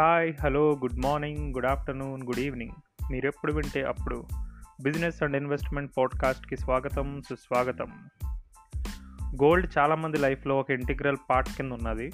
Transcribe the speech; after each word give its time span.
Hi 0.00 0.34
hello 0.42 0.72
good 0.72 1.04
morning 1.04 1.54
good 1.54 1.66
afternoon 1.66 2.22
good 2.22 2.38
evening. 2.38 2.72
మీరు 3.12 3.26
ఎప్పుడు 3.26 3.52
వింటే 3.52 3.82
అప్పుడు 3.82 4.24
బిజినెస్ 4.82 5.22
అండ్ 5.22 5.36
ఇన్వెస్ట్మెంట్ 5.36 5.92
పాడ్కాస్ట్కి 5.98 6.56
స్వాగతం 6.56 7.22
సుస్వాగతం. 7.30 7.92
గోల్డ్ 9.42 9.78
చాలామంది 9.78 10.18
లైఫ్లో 10.18 10.58
ఒక 10.58 10.70
ఇంటిగ్రల్ 10.70 11.16
పార్ట్ 11.30 11.56
కింద 11.56 11.72
ఉన్నది 11.72 12.10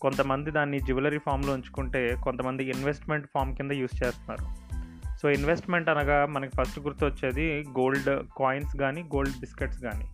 కొంతమంది 0.00 0.50
దాన్ని 0.50 0.78
జ్యువెలరీ 0.78 1.18
ఫామ్లో 1.18 1.52
ఉంచుకుంటే 1.52 2.16
కొంతమంది 2.24 2.64
ఇన్వెస్ట్మెంట్ 2.64 3.26
ఫామ్ 3.34 3.56
కింద 3.56 3.70
యూస్ 3.70 4.06
చేస్తున్నారు. 4.06 4.66
సో 5.16 5.30
ఇన్వెస్ట్మెంట్ 5.30 5.88
అనగా 5.88 6.26
మనకి 6.26 6.52
ఫస్ట్ 6.62 6.80
గుర్తొచ్చేది 6.80 7.64
గోల్డ్ 7.78 8.06
కాయిన్స్ 8.38 8.76
కానీ 8.76 9.02
గోల్డ్ 9.02 9.40
బిస్కెట్స్ 9.40 9.82
కానీ 9.82 10.10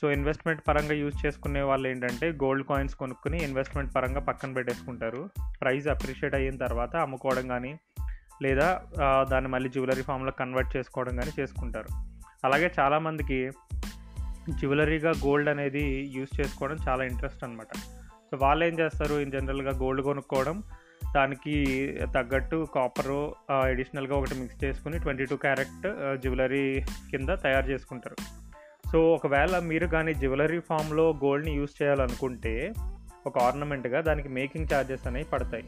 సో 0.00 0.06
ఇన్వెస్ట్మెంట్ 0.16 0.60
పరంగా 0.68 0.94
యూజ్ 1.00 1.16
చేసుకునే 1.24 1.62
వాళ్ళు 1.68 1.86
ఏంటంటే 1.88 2.26
గోల్డ్ 2.42 2.64
కాయిన్స్ 2.68 2.94
కొనుక్కుని 2.94 3.38
ఇన్వెస్ట్మెంట్ 3.46 3.94
పరంగా 3.94 4.20
పక్కన 4.28 4.50
పెట్టేసుకుంటారు. 4.58 5.22
ప్రైస్ 5.62 5.86
అప్రిషియేట్ 5.94 6.36
అయిన 6.38 6.56
తర్వాత 6.64 6.94
అమ్ముకోవడం 7.04 7.46
కానీ 7.48 7.72
లేదా 8.44 8.68
దాన్ని 9.32 9.48
మళ్ళీ 9.54 9.68
జ్యువెలరీ 9.74 10.04
ఫామ్లో 10.08 10.32
కన్వర్ట్ 10.40 10.74
చేసుకోవడం 10.76 11.16
కానీ 11.20 11.32
చేసుకుంటారు. 11.40 11.90
అలాగే 12.46 12.68
చాలామందికి 12.78 13.40
జ్యువెలరీగా 14.58 15.12
గోల్డ్ 15.24 15.48
అనేది 15.54 15.86
యూజ్ 16.16 16.32
చేసుకోవడం 16.40 16.78
చాలా 16.88 17.02
ఇంట్రెస్ట్ 17.04 17.44
అనమాట 17.44 17.72
సో 18.28 18.36
వాళ్ళు 18.44 18.62
ఏం 18.68 18.74
చేస్తారు? 18.80 19.14
ఇన్ 19.24 19.32
జనరల్గా 19.32 19.72
గోల్డ్ 19.82 20.02
కొనుక్కోవడం 20.02 20.56
దానికి 21.16 21.54
తగ్గట్టు 22.16 22.56
కాపరు 22.74 23.20
అడిషనల్గా 23.56 24.14
ఒకటి 24.16 24.34
మిక్స్ 24.40 24.58
చేసుకుని 24.64 24.96
ట్వంటీ 24.98 25.24
టూ 25.24 25.36
క్యారెట్ 25.36 25.86
జ్యువెలరీ 26.22 26.66
కింద 27.10 27.30
తయారు 27.44 27.66
చేసుకుంటారు. 27.72 28.16
సో 28.92 29.14
ఒకవేళ 29.14 29.58
మీరు 29.58 29.86
కానీ 29.86 30.14
జ్యువెలరీ 30.14 30.60
ఫామ్లో 30.60 31.10
గోల్డ్ని 31.10 31.54
యూస్ 31.54 31.82
చేయాలనుకుంటే 31.82 32.72
ఒక 33.26 33.38
ఆర్నమెంట్గా 33.38 34.00
దానికి 34.00 34.28
మేకింగ్ 34.28 34.66
ఛార్జెస్ 34.74 35.06
అనేవి 35.06 35.24
పడతాయి. 35.24 35.64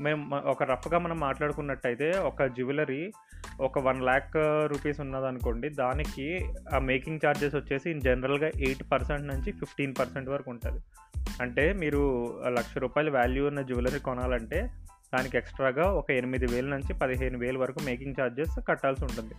మేము 0.00 0.36
ఒక 0.46 0.62
రఫ్గా 0.62 0.98
మనం 0.98 1.20
మాట్లాడుకున్నట్టయితే 1.20 2.10
ఒక 2.10 2.42
జ్యువెలరీ 2.42 3.12
ఒక 3.60 3.78
వన్ 3.78 4.02
ల్యాక్ 4.02 4.36
రూపీస్ 4.66 5.00
ఉన్నదనుకోండి 5.00 5.68
దానికి 5.68 6.40
ఆ 6.74 6.78
మేకింగ్ 6.78 7.20
ఛార్జెస్ 7.26 7.54
వచ్చేసి 7.54 7.90
ఇన్ 7.90 8.00
జనరల్గా 8.00 8.48
ఎయిట్ 8.48 8.82
పర్సెంట్ 8.92 9.22
నుంచి 9.22 9.52
ఫిఫ్టీన్ 9.52 9.94
పర్సెంట్ 9.98 10.28
వరకు 10.28 10.50
ఉంటుంది. 10.50 10.80
అంటే 11.40 11.72
మీరు 11.72 12.34
లక్ష 12.48 12.78
రూపాయల 12.78 13.10
వాల్యూ 13.10 13.46
ఉన్న 13.46 13.62
జ్యువెలరీ 13.62 13.98
కొనాలంటే 13.98 14.70
దానికి 15.14 15.36
ఎక్స్ట్రాగా 15.36 15.82
ఒక 15.82 16.10
ఎనిమిది 16.10 16.46
వేల 16.46 16.64
నుంచి 16.64 16.94
పదిహేను 16.94 17.38
వేల 17.38 17.58
వరకు 17.58 17.80
మేకింగ్ 17.84 18.14
ఛార్జెస్ 18.20 18.66
కట్టాల్సి 18.68 19.04
ఉంటుంది. 19.04 19.34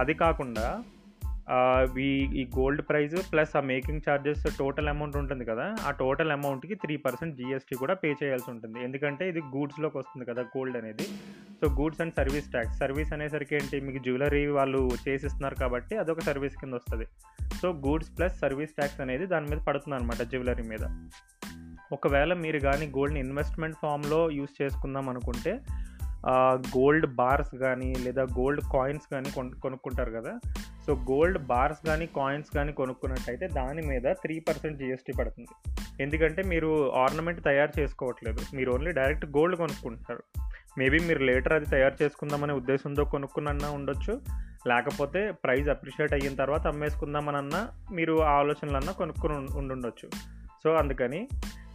అది 0.00 0.14
కాకుండా 0.14 0.82
ఈ 2.04 2.08
ఈ 2.40 2.42
గోల్డ్ 2.56 2.80
ప్రైస్ 2.88 3.14
ప్లస్ 3.32 3.52
ఆ 3.58 3.60
మేకింగ్ 3.70 4.02
ఛార్జెస్ 4.06 4.44
టోటల్ 4.60 4.88
అమౌంట్ 4.92 5.16
ఉంటుంది 5.20 5.44
కదా 5.50 5.66
ఆ 5.88 5.90
టోటల్ 6.00 6.32
అమౌంట్కి 6.36 6.74
త్రీ 6.82 6.94
పర్సెంట్ 7.04 7.36
జీఎస్టీ 7.40 7.74
కూడా 7.82 7.94
పే 8.02 8.10
చేయాల్సి 8.22 8.48
ఉంటుంది. 8.54 8.78
ఎందుకంటే 8.86 9.24
ఇది 9.32 9.42
గూడ్స్లోకి 9.54 9.96
వస్తుంది 10.00 10.26
కదా 10.30 10.42
గోల్డ్ 10.54 10.76
అనేది. 10.80 11.06
So 11.60 11.68
goods 11.78 12.02
and 12.04 12.14
service 12.18 12.50
tax. 12.54 12.76
Service 12.82 13.12
అనేసరికి 13.16 13.54
ఏంటి 13.58 13.80
మీకు 13.86 14.02
జ్యువెలరీ 14.06 14.42
వాళ్ళు 14.58 14.82
చేసిస్తున్నారు 15.06 15.58
కాబట్టి 15.62 15.96
అదొక 16.02 16.24
సర్వీస్ 16.30 16.58
కింద 16.62 16.74
వస్తుంది. 16.80 17.06
So 17.60 17.68
goods 17.86 18.12
plus 18.18 18.36
service 18.44 18.76
tax 18.80 19.00
అనేది 19.06 19.26
దాని 19.34 19.48
మీద 19.52 19.62
పడుతుంది 19.70 19.96
అనమాట 20.00 20.22
జ్యువెలరీ 20.32 20.66
మీద. 20.74 20.84
ఒకవేళ 21.96 22.32
మీరు 22.44 22.58
కానీ 22.68 22.86
గోల్డ్ని 22.96 23.20
ఇన్వెస్ట్మెంట్ 23.26 23.76
ఫామ్లో 23.82 24.22
యూస్ 24.38 24.54
చేసుకుందాం 24.62 25.08
అనుకుంటే 25.12 25.52
గోల్డ్ 26.76 27.06
బార్స్ 27.18 27.52
కానీ 27.66 27.90
లేదా 28.04 28.22
గోల్డ్ 28.38 28.62
కాయిన్స్ 28.72 29.06
కానీ 29.12 29.28
కొను 29.34 29.58
కొనుక్కుంటారు 29.64 30.12
కదా 30.16 30.32
సో 30.86 30.94
గోల్డ్ 31.10 31.38
బార్స్ 31.38 31.80
కానీ 31.86 32.06
కాయిన్స్ 32.16 32.50
కానీ 32.56 32.72
కొనుక్కున్నట్టయితే 32.72 33.46
దాని 33.58 33.82
మీద 33.86 34.06
త్రీ 34.24 34.40
పర్సెంట్ 34.48 34.78
జిఎస్టీ 34.78 35.12
పడుతుంది. 35.12 35.52
ఎందుకంటే 36.02 36.42
మీరు 36.42 36.70
ఆర్నమెంట్ 37.04 37.40
తయారు 37.44 37.80
చేసుకోవట్లేదు. 37.80 38.40
మీరు 38.56 38.70
ఓన్లీ 38.70 38.92
డైరెక్ట్ 38.92 39.26
గోల్డ్ 39.36 39.56
కొనుక్కుంటారు 39.56 40.24
మేబీ 40.78 40.98
మీరు 41.08 41.22
లేటర్ 41.24 41.52
అది 41.52 41.66
తయారు 41.74 41.96
చేసుకుందామనే 42.02 42.52
ఉద్దేశంతో 42.52 43.04
కొనుక్కున్నా 43.04 43.70
ఉండొచ్చు. 43.78 44.14
లేకపోతే 44.70 45.20
ప్రైస్ 45.44 45.68
అప్రిషియేట్ 45.68 46.14
అయిన 46.14 46.34
తర్వాత 46.34 46.66
అమ్మేసుకుందామనన్నా 46.66 47.60
మీరు 47.98 48.14
ఆ 48.22 48.32
ఆలోచనలన్నా 48.40 48.92
కొనుక్కుని 48.92 49.34
ఉండుండొచ్చు. 49.60 50.08
సో 50.62 50.70
అందుకని 50.74 51.28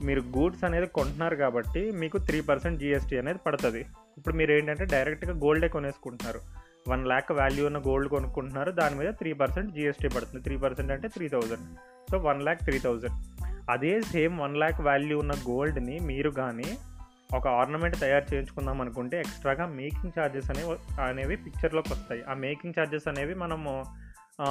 మీరు 0.07 0.21
గూడ్స్ 0.35 0.63
అనేది 0.67 0.87
కొంటున్నారు 0.87 1.35
కాబట్టి 1.35 1.91
మీకు 1.91 2.17
త్రీ 2.17 2.41
పర్సెంట్ 2.41 2.79
జిఎస్టీ 2.79 3.17
అనేది 3.17 3.39
పడుతుంది. 3.45 3.81
ఇప్పుడు 4.17 4.35
మీరు 4.35 4.51
ఏంటంటే 4.51 4.85
డైరెక్ట్గా 4.85 5.33
గోల్డే 5.43 5.67
కొనేసుకుంటున్నారు. 5.67 6.41
వన్ 6.87 7.07
ల్యాక్ 7.07 7.31
వాల్యూ 7.31 7.65
ఉన్న 7.65 7.77
గోల్డ్ 7.77 8.09
కొనుక్కుంటున్నారు. 8.09 8.71
దాని 8.71 8.95
మీద 8.95 9.13
త్రీ 9.13 9.33
పర్సెంట్ 9.33 9.73
జిఎస్టీ 9.73 10.07
పడుతుంది. 10.07 10.43
త్రీ 10.43 10.57
పర్సెంట్ 10.57 10.91
అంటే 10.91 11.07
three 11.07 11.27
thousand 11.29 11.77
so 12.11 12.17
one 12.17 12.41
lakh 12.41 12.61
three 12.61 12.79
thousand 12.79 13.17
అదే 13.71 14.01
సేమ్ 14.01 14.39
వన్ 14.39 14.57
ల్యాక్ 14.57 14.81
వాల్యూ 14.81 15.19
ఉన్న 15.19 15.31
గోల్డ్ని 15.49 15.99
మీరు 15.99 16.29
కానీ 16.29 16.77
ఒక 17.35 17.47
ఆర్నమెంట్ 17.47 17.99
తయారు 17.99 18.33
చేయించుకుందాం 18.33 18.81
అనుకుంటే 18.81 19.19
ఎక్స్ట్రాగా 19.19 19.65
మేకింగ్ 19.65 20.19
ఛార్జెస్ 20.19 20.51
అనేవి 20.51 21.01
అనేవి 21.01 21.35
పిక్చర్లోకి 21.35 21.93
వస్తాయి. 21.93 22.23
ఆ 22.23 22.33
మేకింగ్ 22.33 22.73
ఛార్జెస్ 22.79 23.07
అనేవి 23.07 23.33
మనము 23.33 23.83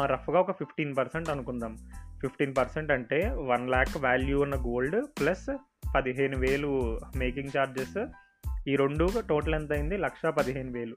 రఫ్గా 0.04 0.40
ఒక 0.40 0.50
ఫిఫ్టీన్ 0.50 0.96
పర్సెంట్ 0.96 1.30
అనుకుందాం. 1.30 1.76
ఫిఫ్టీన్ 2.20 2.54
పర్సెంట్ 2.58 2.92
అంటే 2.92 3.28
వన్ 3.28 3.68
ల్యాక్ 3.68 3.96
వాల్యూ 3.96 4.40
ఉన్న 4.42 4.54
గోల్డ్ 4.54 5.06
ప్లస్ 5.20 5.56
పదిహేను 5.96 6.38
వేలు 6.38 7.00
మేకింగ్ 7.16 7.58
ఛార్జెస్ 7.58 8.06
ఈ 8.68 8.76
రెండు 8.76 9.08
టోటల్ 9.28 9.54
ఎంత 9.54 9.72
అయింది? 9.72 9.96
లక్ష 9.96 10.26
పదిహేను 10.26 10.72
వేలు. 10.72 10.96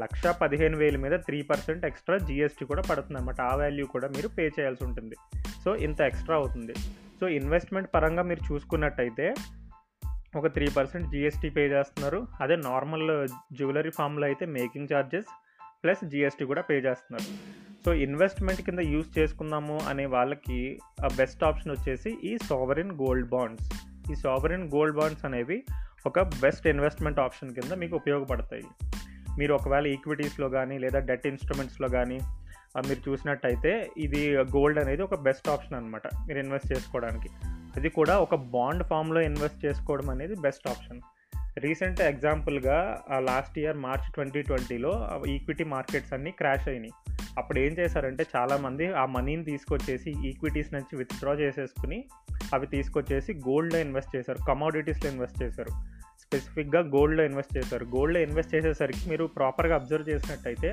లక్ష 0.00 0.26
పదిహేను 0.26 0.76
వేల 0.76 0.96
మీద 0.96 1.12
త్రీ 1.12 1.42
పర్సెంట్ 1.42 1.84
ఎక్స్ట్రా 1.84 2.16
జిఎస్టీ 2.18 2.64
కూడా 2.64 2.82
పడుతుంది 2.90 3.18
అనమాట 3.18 3.40
ఆ 3.40 3.54
వాల్యూ 3.54 3.86
కూడా 3.86 4.08
మీరు 4.08 4.28
పే 4.28 4.46
చేయాల్సి 4.46 4.84
ఉంటుంది. 4.84 5.16
సో 5.64 5.76
ఇంత 5.76 6.00
ఎక్స్ట్రా 6.00 6.36
అవుతుంది. 6.36 6.74
సో 7.20 7.28
ఇన్వెస్ట్మెంట్ 7.28 7.88
పరంగా 7.94 8.22
మీరు 8.22 8.52
చూసుకున్నట్టయితే 8.52 9.34
ఒక 10.36 10.46
త్రీ 10.46 10.66
పర్సెంట్ 10.76 11.10
జిఎస్టీ 11.10 11.50
పే 11.50 11.66
చేస్తున్నారు. 11.68 12.26
అదే 12.40 12.56
నార్మల్ 12.56 13.28
జ్యువెలరీ 13.52 13.90
ఫామ్లో 13.90 14.26
అయితే 14.26 14.46
మేకింగ్ 14.46 14.88
ఛార్జెస్ 14.92 15.26
ప్లస్ 15.84 16.04
జిఎస్టీ 16.04 16.44
కూడా 16.44 16.62
పే 16.62 16.78
చేస్తున్నారు. 16.78 17.28
సో 17.86 17.92
ఇన్వెస్ట్మెంట్ 17.94 18.62
కింద 18.62 18.78
యూస్ 18.78 19.18
చేసుకుందాము 19.18 19.78
అనే 19.90 20.06
వాళ్ళకి 20.06 20.80
బెస్ట్ 21.16 21.44
ఆప్షన్ 21.44 21.72
వచ్చేసి 21.72 22.18
ఈ 22.24 22.38
సావరిన్ 22.48 22.92
గోల్డ్ 22.92 23.28
బాండ్స్ 23.28 23.66
ఈ 24.12 24.14
సావరిన్ 24.14 24.68
గోల్డ్ 24.74 24.96
బాండ్స్ 24.96 25.24
అనేవి 25.24 25.64
ఒక 26.06 26.20
బెస్ట్ 26.20 26.66
ఇన్వెస్ట్మెంట్ 26.66 27.20
ఆప్షన్ 27.20 27.54
కింద 27.54 27.72
మీకు 27.72 27.96
ఉపయోగపడతాయి. 27.96 28.66
మీరు 29.38 29.54
ఒకవేళ 29.54 29.86
ఈక్విటీస్లో 29.86 30.48
కానీ 30.48 30.78
లేదా 30.78 30.98
డెట్ 30.98 31.26
ఇన్స్ట్రుమెంట్స్లో 31.26 31.88
కానీ 31.88 32.20
మీరు 32.88 33.10
చూసినట్టయితే 33.10 33.90
ఇది 33.98 34.36
గోల్డ్ 34.36 34.78
అనేది 34.78 35.02
ఒక 35.02 35.14
బెస్ట్ 35.14 35.48
ఆప్షన్ 35.48 35.74
అనమాట 35.74 36.06
మీరు 36.06 36.38
ఇన్వెస్ట్ 36.38 36.72
చేసుకోవడానికి. 36.72 37.28
అది 37.76 37.88
కూడా 37.88 38.18
ఒక 38.18 38.34
బాండ్ 38.34 38.84
ఫామ్లో 38.84 39.20
ఇన్వెస్ట్ 39.20 39.64
చేసుకోవడం 39.64 40.10
అనేది 40.10 40.34
బెస్ట్ 40.40 40.68
ఆప్షన్ 40.68 41.00
రీసెంట్ 41.58 42.00
ఎగ్జాంపుల్గా 42.00 43.02
లాస్ట్ 43.18 43.58
ఇయర్ 43.58 43.76
మార్చ్ 43.76 44.12
ట్వంటీ 44.12 44.42
ట్వంటీలో 44.42 45.10
ఈక్విటీ 45.28 45.64
మార్కెట్స్ 45.64 46.12
అన్నీ 46.12 46.30
క్రాష్ 46.30 46.68
అయినాయి. 46.68 46.92
అప్పుడు 47.38 47.58
ఏం 47.58 47.72
చేశారంటే 47.72 48.26
చాలామంది 48.36 48.92
ఆ 48.92 49.04
మనీని 49.04 49.44
తీసుకొచ్చేసి 49.44 50.28
ఈక్విటీస్ 50.28 50.74
నుంచి 50.74 50.96
విత్డ్రా 50.96 51.32
చేసేసుకుని 51.32 52.04
అవి 52.54 52.66
తీసుకొచ్చేసి 52.66 53.32
గోల్డ్లో 53.32 53.80
ఇన్వెస్ట్ 53.80 54.16
చేశారు 54.16 54.38
కమోడిటీస్లో 54.48 55.10
ఇన్వెస్ట్ 55.10 55.42
చేశారు. 55.42 55.93
స్పెసిఫిక్గా 56.34 56.80
గోల్డ్లో 56.94 57.24
ఇన్వెస్ట్ 57.24 57.56
చేశారు. 57.56 57.84
గోల్డ్లో 57.84 58.20
ఇన్వెస్ట్ 58.20 58.54
చేసేసరికి 58.54 59.04
మీరు 59.10 59.24
ప్రాపర్గా 59.36 59.74
అబ్జర్వ్ 59.74 60.10
చేసినట్టయితే 60.10 60.70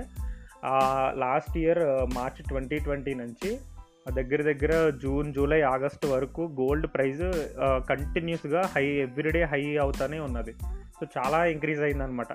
last 1.23 1.55
year 1.57 1.83
March 2.15 2.41
twenty 2.47 2.77
twenty 2.79 3.13
నుంచి 3.13 3.51
దగ్గర 4.13 4.41
దగ్గర 4.41 4.73
జూన్ 5.03 5.27
జూలై 5.33 5.61
ఆగస్ట్ 5.61 6.05
వరకు 6.05 6.41
గోల్డ్ 6.59 6.87
ప్రైస్ 6.87 7.23
కంటిన్యూస్గా 7.89 8.61
హై 8.75 8.85
ఎవ్రీడే 9.05 9.41
హై 9.51 9.61
అవుతానే 9.77 10.19
ఉన్నది. 10.19 10.53
సో 10.99 11.05
చాలా 11.17 11.39
ఇంక్రీజ్ 11.55 11.81
అయిందనమాట 11.81 12.33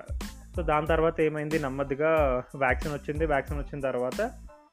సో 0.55 0.61
దాని 0.69 0.87
తర్వాత 0.87 1.17
ఏమైంది? 1.21 1.57
నెమ్మదిగా 1.59 2.11
వ్యాక్సిన్ 2.55 2.93
వచ్చింది. 2.93 3.25
వ్యాక్సిన్ 3.25 3.59
వచ్చిన 3.59 3.79
తర్వాత 3.89 4.21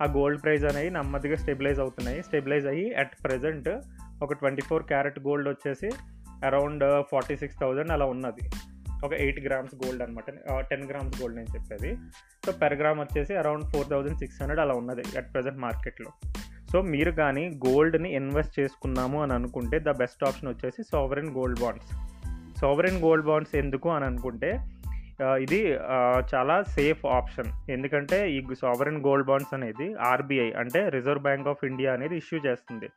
ఆ 0.02 0.06
గోల్డ్ 0.16 0.42
ప్రైస్ 0.44 0.64
అనేవి 0.64 0.90
నెమ్మదిగా 0.90 1.36
స్టెబిలైజ్ 1.42 1.80
అవుతున్నాయి. 1.80 2.22
స్టెబిలైజ్ 2.22 2.66
అయ్యి 2.66 2.86
అట్ 3.02 3.14
ప్రజెంట్ 3.24 3.68
ఒక 4.22 4.32
ట్వంటీ 4.32 4.62
ఫోర్ 4.62 4.84
క్యారెట్ 4.92 5.18
గోల్డ్ 5.26 5.48
వచ్చేసి 5.48 5.90
అరౌండ్ 6.48 6.84
ఫార్టీ 7.10 7.36
సిక్స్ 7.42 7.58
థౌజండ్ 7.62 7.92
అలా 7.96 8.06
ఉన్నది. 8.14 8.44
ఒక 9.06 9.12
ఎయిట్ 9.24 9.40
గ్రామ్స్ 9.46 9.74
గోల్డ్ 9.82 10.02
అనమాట 10.04 10.30
టెన్ 10.70 10.84
గ్రామ్స్ 10.90 11.16
గోల్డ్ 11.20 11.36
నేను 11.38 11.50
చెప్పేది. 11.56 11.90
సో 12.44 12.52
పెర్ 12.60 12.76
గ్రామ్ 12.80 13.00
వచ్చేసి 13.04 13.32
around 13.40 13.66
four 13.72 13.88
thousand 13.92 14.18
six 14.22 14.38
hundred 14.42 14.62
అలా 14.64 14.74
ఉన్నది 14.82 15.04
అట్ 15.20 15.28
ప్రజెంట్ 15.34 15.60
మార్కెట్లో. 15.66 16.10
సో 16.70 16.78
మీరు 16.92 17.12
కానీ 17.22 17.42
గోల్డ్ని 17.64 18.10
ఇన్వెస్ట్ 18.20 18.54
చేసుకున్నాము 18.60 19.18
అని 19.24 19.32
అనుకుంటే 19.38 19.76
ద 19.88 19.92
బెస్ట్ 20.02 20.24
ఆప్షన్ 20.28 20.48
వచ్చేసి 20.52 20.80
sovereign 20.92 21.30
gold 21.36 21.60
bonds. 21.64 21.90
Sovereign 22.60 22.98
gold 23.04 23.26
bonds 23.28 23.54
ఎందుకు 23.62 23.88
అని 23.96 24.06
అనుకుంటే 24.10 24.50
ఇది 25.44 25.58
చాలా 26.30 26.54
సేఫ్ 26.76 27.02
ఆప్షన్. 27.18 27.50
ఎందుకంటే 27.74 28.16
ఈ 28.36 28.38
సావరెన్ 28.62 28.98
గోల్డ్ 29.06 29.26
బాండ్స్ 29.28 29.52
అనేది 29.56 29.86
ఆర్బీఐ 30.12 30.48
అంటే 30.62 30.80
రిజర్వ్ 30.96 31.22
బ్యాంక్ 31.26 31.50
ఆఫ్ 31.52 31.62
ఇండియా 31.70 31.90
అనేది 31.96 32.16
ఇష్యూ 32.22 32.38
చేస్తుంది. 32.46 32.88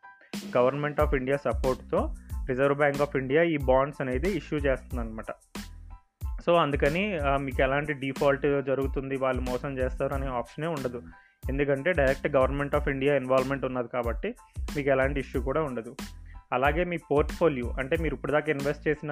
గవర్నమెంట్ 0.57 1.01
ఆఫ్ 1.03 1.13
ఇండియా 1.19 1.37
సపోర్ట్తో 1.47 2.01
రిజర్వ్ 2.49 2.77
బ్యాంక్ 2.81 3.01
ఆఫ్ 3.05 3.15
ఇండియా 3.21 3.43
ఈ 3.53 3.57
బాండ్స్ 3.69 4.01
అనేది 4.05 4.31
ఇష్యూ 4.41 4.59
చేస్తుంది 4.67 5.01
అనమాట 5.03 5.31
సో 6.45 6.53
అందుకని 6.63 7.03
మీకు 7.45 7.59
ఎలాంటి 7.67 7.93
డిఫాల్ట్ 8.03 8.45
జరుగుతుంది 8.69 9.15
వాళ్ళు 9.23 9.41
మోసం 9.47 9.71
చేస్తారు 9.79 10.13
అనే 10.17 10.27
ఆప్షనే 10.41 10.67
ఉండదు. 10.75 10.99
ఎందుకంటే 11.51 11.89
direct 11.99 12.29
government 12.35 12.77
of 12.77 12.87
India 12.93 13.13
involvement 13.21 13.65
ఉన్నది 13.67 13.89
కాబట్టి 13.95 14.29
మీకు 14.75 14.89
ఎలాంటి 14.95 15.19
ఇష్యూ 15.25 15.39
కూడా 15.49 15.61
ఉండదు. 15.69 15.91
అలాగే 16.55 16.83
మీ 16.91 16.97
పోర్ట్ఫోలియో 17.09 17.69
అంటే 17.79 17.95
మీరు 18.03 18.13
ఇప్పటిదాకా 18.17 18.49
ఇన్వెస్ట్ 18.53 18.85
చేసిన 18.87 19.11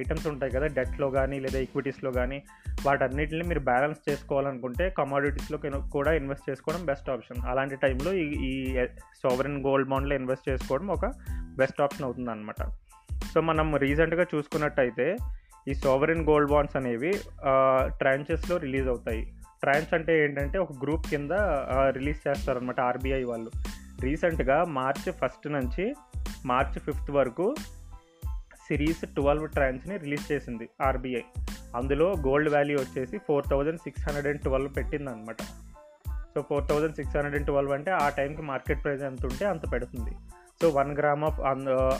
ఐటమ్స్ 0.00 0.26
ఉంటాయి 0.30 0.52
కదా 0.54 0.66
డెట్లో 0.78 1.08
కానీ 1.16 1.36
లేదా 1.44 1.58
ఈక్విటీస్లో 1.66 2.10
కానీ 2.18 2.38
వాటన్నిటిని 2.86 3.44
మీరు 3.50 3.62
బ్యాలెన్స్ 3.70 4.00
చేసుకోవాలనుకుంటే 4.08 4.86
కమాడిటీస్లో 4.98 5.58
కూడా 5.96 6.12
ఇన్వెస్ట్ 6.20 6.48
చేసుకోవడం 6.50 6.82
బెస్ట్ 6.90 7.10
ఆప్షన్ 7.14 7.40
అలాంటి 7.52 7.78
టైంలో 7.84 8.12
ఈ 8.22 8.26
ఈ 8.50 8.54
సోవరెన్ 9.22 9.60
గోల్డ్ 9.68 9.90
బాండ్లో 9.92 10.16
ఇన్వెస్ట్ 10.20 10.48
చేసుకోవడం 10.50 10.90
ఒక 10.90 11.06
బెస్ట్ 11.60 11.80
ఆప్షన్ 11.86 12.06
అవుతుంది 12.06 12.30
అనమాట 12.30 12.62
సో 13.32 13.40
మనం 13.50 13.68
రీసెంట్గా 13.84 14.24
చూసుకున్నట్టయితే 14.34 15.06
ఈ 15.68 15.74
సోవరిన్ 15.74 16.24
గోల్డ్ 16.28 16.50
బాండ్స్ 16.50 16.76
అనేవి 16.76 17.12
ట్రాంచెస్లో 18.00 18.56
రిలీజ్ 18.64 18.88
అవుతాయి. 18.88 19.22
ట్రాంచ్ 19.62 19.92
అంటే 19.94 20.12
ఏంటంటే 20.24 20.56
ఒక 20.64 20.72
గ్రూప్ 20.82 21.06
కింద 21.10 21.32
రిలీజ్ 21.98 22.20
చేస్తారనమాట 22.26 22.80
ఆర్బీఐ 22.88 23.22
వాళ్ళు. 23.30 23.50
రీసెంట్గా 24.02 24.58
మార్చ్ 24.78 25.08
ఫస్ట్ 25.20 25.46
నుంచి 25.56 25.84
మార్చ్ 26.46 26.78
ఫిఫ్త్ 26.86 27.10
వరకు 27.18 27.46
సిరీస్ 28.66 29.02
ట్వెల్వ్ 29.16 29.46
ట్రాంచ్ని 29.48 29.96
రిలీజ్ 30.04 30.26
చేసింది 30.32 30.66
ఆర్బీఐ. 30.88 31.24
అందులో 31.78 32.06
గోల్డ్ 32.26 32.50
వాల్యూ 32.54 32.76
వచ్చేసి 32.78 33.16
four 33.26 33.46
thousand 33.52 33.80
six 33.84 34.04
hundred 34.06 34.28
and 34.30 34.42
twelve 34.42 34.70
పెట్టింది 34.76 35.10
అనమాట 35.10 35.40
so 36.34 36.40
four 36.48 36.64
thousand 36.68 36.96
six 36.98 37.14
hundred 37.16 37.36
and 37.38 37.48
twelve 37.50 37.72
అంటే 37.76 37.90
ఆ 38.02 38.06
టైంకి 38.18 38.42
మార్కెట్ 38.52 38.80
ప్రైస్ 38.84 39.02
ఎంత 39.10 39.24
ఉంటే 39.26 39.44
అంత 39.52 39.64
పెడుతుంది. 39.72 40.14
సో 40.62 40.68
వన్ 40.78 40.92
గ్రామ్ 40.98 41.24
ఆఫ్ 41.24 41.40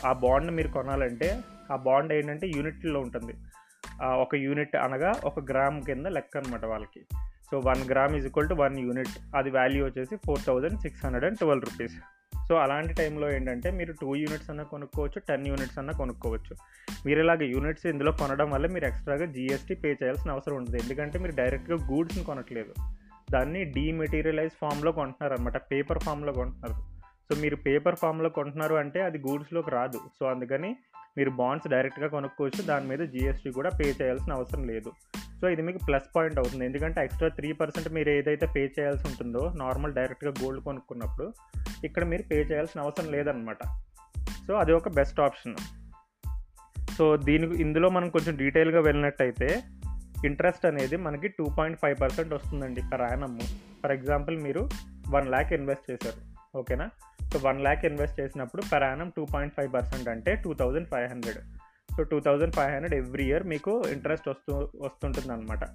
ఆ 0.05 0.13
బాండ్ 0.23 0.51
మీరు 0.57 0.67
కొనాలంటే 0.75 1.29
ఆ 1.71 1.75
బాండ్ 1.85 2.13
ఏంటంటే 2.13 2.47
యూనిట్లో 2.55 2.99
ఉంటుంది. 3.05 3.33
ఒక 4.23 4.35
యూనిట్ 4.35 4.75
అనగా 4.75 5.11
ఒక 5.25 5.39
గ్రామ్ 5.51 5.77
కింద 5.83 6.05
లెక్క 6.17 6.37
అనమాట 6.37 6.65
వాళ్ళకి. 6.65 7.01
So 7.51 7.55
one 7.65 7.81
gram 7.91 8.13
is 8.15 8.25
equal 8.27 8.49
to 8.49 8.55
one 8.61 8.77
unit. 8.79 9.15
అది 9.37 9.49
వాల్యూ 9.49 9.81
వచ్చేసి 9.85 10.15
four 10.25 10.41
thousand 10.47 10.79
six 10.79 11.01
hundred 11.05 11.25
and 11.25 11.37
twelve 11.37 11.65
rupees. 11.65 11.97
So 12.47 12.55
అలాంటి 12.63 12.93
టైంలో 12.93 13.27
ఏంటంటే 13.35 13.71
మీరు 13.77 13.93
టూ 14.01 14.09
యూనిట్స్ 14.15 14.49
అన్న 14.49 14.63
కొనుక్కోవచ్చు 14.73 15.19
టెన్ 15.29 15.47
యూనిట్స్ 15.47 15.77
అన్న 15.81 15.91
కొనుక్కోవచ్చు. 15.91 16.53
మీరు 17.05 17.19
ఇలాగ 17.23 17.43
యూనిట్స్ 17.43 17.85
ఇందులో 17.93 18.11
కొనడం 18.11 18.49
వల్ల 18.51 18.65
మీరు 18.73 18.85
ఎక్స్ట్రాగా 18.85 19.25
జీఎస్టీ 19.37 19.75
పే 19.83 19.91
చేయాల్సిన 20.01 20.31
అవసరం 20.31 20.57
ఉంటుంది 20.57 20.79
ఎందుకంటే 20.83 21.19
మీరు 21.19 21.35
డైరెక్ట్గా 21.35 21.77
గూడ్స్ని 21.91 22.23
కొనట్లేదు. 22.23 22.73
దాన్ని 23.31 23.63
డీమెటీరియలైజ్ 23.77 24.53
ఫామ్లో 24.61 24.91
కొంటున్నారు 24.91 25.33
అనమాట 25.33 25.57
పేపర్ 25.71 26.03
ఫామ్లో 26.03 26.33
కొంటున్నారు. 26.33 26.94
సో 27.29 27.41
మీరు 27.41 27.55
పేపర్ 27.55 27.95
ఫామ్లో 27.95 28.29
కొంటున్నారు 28.29 28.75
అంటే 28.75 29.01
అది 29.01 29.17
గూడ్స్లోకి 29.17 29.71
రాదు. 29.71 29.99
సో 30.19 30.25
అందుకని 30.25 30.75
మీరు 31.17 31.29
బాండ్స్ 31.29 31.67
డైరెక్ట్గా 31.67 32.07
కొనుక్కోవచ్చు. 32.07 32.63
దాని 32.65 32.87
మీద 32.87 32.99
జిఎస్టీ 32.99 33.51
కూడా 33.51 33.69
పే 33.69 33.95
చేయాల్సిన 34.01 34.33
అవసరం 34.33 34.63
లేదు. 34.63 34.91
సో 35.41 35.49
ఇది 35.49 35.61
మీకు 35.61 35.79
ప్లస్ 35.87 36.15
పాయింట్ 36.15 36.39
అవుతుంది. 36.39 36.65
ఎందుకంటే 36.65 37.03
ఎక్స్ట్రా 37.03 37.29
త్రీ 37.29 37.51
పర్సెంట్ 37.51 37.89
మీరు 37.93 38.09
ఏదైతే 38.09 38.47
పే 38.55 38.73
చేయాల్సి 38.79 39.07
ఉంటుందో 39.07 39.53
నార్మల్ 39.55 39.93
డైరెక్ట్గా 39.93 40.33
గోల్డ్ 40.43 40.63
కొనుక్కున్నప్పుడు 40.63 41.33
ఇక్కడ 41.85 42.03
మీరు 42.03 42.23
పే 42.23 42.35
చేయాల్సిన 42.35 42.81
అవసరం 42.81 43.11
లేదనమాట 43.11 43.57
సో 44.47 44.53
అది 44.53 44.73
ఒక 44.73 44.89
బెస్ట్ 44.89 45.19
ఆప్షన్. 45.19 45.55
సో 46.97 47.17
దీని 47.17 47.61
ఇందులో 47.61 47.89
మనం 47.89 48.09
కొంచెం 48.09 48.37
డీటెయిల్గా 48.37 48.81
వెళ్ళినట్టయితే 48.81 49.63
ఇంట్రెస్ట్ 50.25 50.65
అనేది 50.65 50.97
మనకి 50.97 51.27
టూ 51.27 51.45
పాయింట్ 51.57 51.79
ఫైవ్ 51.79 52.01
పర్సెంట్ 52.01 52.33
వస్తుందండి. 52.33 52.81
Per 52.93 53.01
annum. 53.01 53.39
ఫర్ 53.83 53.91
ఎగ్జాంపుల్ 53.91 54.41
మీరు 54.41 54.69
వన్ 55.09 55.27
ల్యాక్ 55.27 55.53
ఇన్వెస్ట్ 55.53 55.91
చేశారు. 55.91 56.21
ఓకేనా? 56.57 56.89
సో 57.35 57.47
వన్ 57.47 57.61
ల్యాక్ 57.61 57.85
ఇన్వెస్ట్ 57.85 58.19
చేసినప్పుడు 58.19 58.63
per 58.73 58.83
annum 58.83 59.11
two 59.17 59.25
point 59.33 59.53
five 59.53 59.73
percent 59.73 60.09
అంటే 60.09 60.35
two 60.35 60.53
thousand 60.53 60.87
five 60.87 61.07
hundred 61.09 61.37
so 61.97 62.03
two 62.03 62.19
thousand 62.19 62.53
five 62.55 62.71
hundred 62.73 63.05
every 63.05 63.23
year 63.23 63.43
మీకు 63.43 63.83
interest 63.91 64.27
వస్తూ 64.29 64.69
వస్తుంటుంది 64.81 65.33
అనమాట 65.33 65.65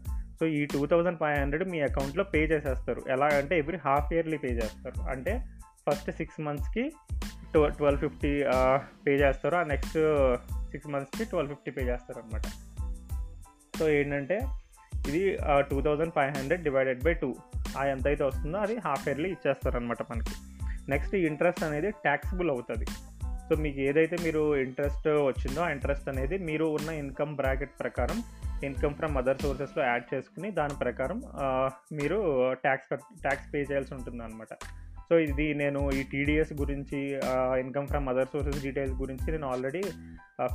సో 0.40 0.46
ఈ 0.46 0.66
టూ 0.66 0.86
థౌజండ్ 0.86 1.18
ఫైవ్ 1.18 1.38
హండ్రెడ్ 1.38 1.70
మీ 1.70 1.80
అకౌంట్లో 1.80 2.24
పే 2.24 2.44
చేసేస్తారు. 2.44 3.02
ఎలా 3.08 3.26
అంటే 3.26 3.58
ఎవ్రీ 3.58 3.76
హాఫ్ 3.76 4.12
ఇయర్లీ 4.12 4.36
పే 4.36 4.48
చేస్తారు. 4.48 5.00
అంటే 5.10 5.44
ఫస్ట్ 5.88 6.10
సిక్స్ 6.10 6.40
మంత్స్కి 6.40 6.92
ట్వ 7.52 7.68
ట్వెల్వ్ 7.68 8.00
ఫిఫ్టీ 8.00 8.32
పే 9.06 9.16
చేస్తారు. 9.16 9.54
ఆ 9.56 9.62
నెక్స్ట్ 9.62 9.98
సిక్స్ 10.72 10.88
మంత్స్కి 10.88 11.24
ట్వెల్వ్ 11.24 11.52
ఫిఫ్టీ 11.54 11.70
పే 11.70 11.82
చేస్తారు 11.82 12.18
అనమాట 12.18 12.46
సో 13.78 13.88
ఏంటంటే 13.90 14.40
ఇది 15.08 15.36
two 15.70 15.80
thousand 15.80 16.12
five 16.12 16.38
hundred 16.38 16.62
divided 16.62 17.04
by 17.04 17.14
two 17.14 17.34
ఆ 17.78 17.84
ఎంత 17.84 18.06
అయితే 18.06 18.24
వస్తుందో 18.24 18.58
అది 18.58 18.76
హాఫ్ 18.78 19.08
ఇయర్లీ 19.08 19.28
ఇచ్చేస్తారనమాట 19.28 20.02
మనకి. 20.10 20.34
నెక్స్ట్ 20.92 21.14
ఇంట్రెస్ట్ 21.28 21.64
అనేది 21.68 21.90
ట్యాక్సిబుల్ 22.04 22.50
అవుతుంది. 22.50 22.86
సో 23.46 23.56
మీకు 23.62 23.78
ఏదైతే 23.88 24.16
మీరు 24.24 24.42
ఇంట్రెస్ట్ 24.64 25.08
వచ్చిందో 25.28 25.60
ఆ 25.62 25.70
ఇంట్రెస్ట్ 25.76 26.10
అనేది 26.12 26.36
మీరు 26.48 26.66
ఉన్న 26.76 26.90
ఇన్కమ్ 27.02 27.32
బ్రాకెట్ 27.40 27.72
ప్రకారం 27.80 28.18
ఇన్కమ్ 28.68 28.94
ఫ్రమ్ 28.94 29.16
అదర్ 29.18 29.42
సోర్సెస్లో 29.42 29.82
యాడ్ 29.84 30.06
చేసుకుని 30.12 30.48
దాని 30.58 30.74
ప్రకారం 30.84 31.18
మీరు 31.98 32.18
ట్యాక్స్ 32.64 32.88
ట్యాక్స్ 33.24 33.48
పే 33.54 33.60
చేయాల్సి 33.70 33.92
ఉంటుంది 33.94 34.22
అనమాట 34.26 34.54
సో 35.08 35.16
ఇది 35.18 35.46
నేను 35.60 35.80
ఈ 35.98 36.00
టీడీఎస్ 36.10 36.52
గురించి 36.60 36.98
income 37.62 37.88
from 37.92 38.08
other 38.08 38.30
sources 38.32 38.60
details 38.64 38.96
గురించి 39.00 39.28
నేను 39.34 39.48
ఆల్రెడీ 39.52 39.82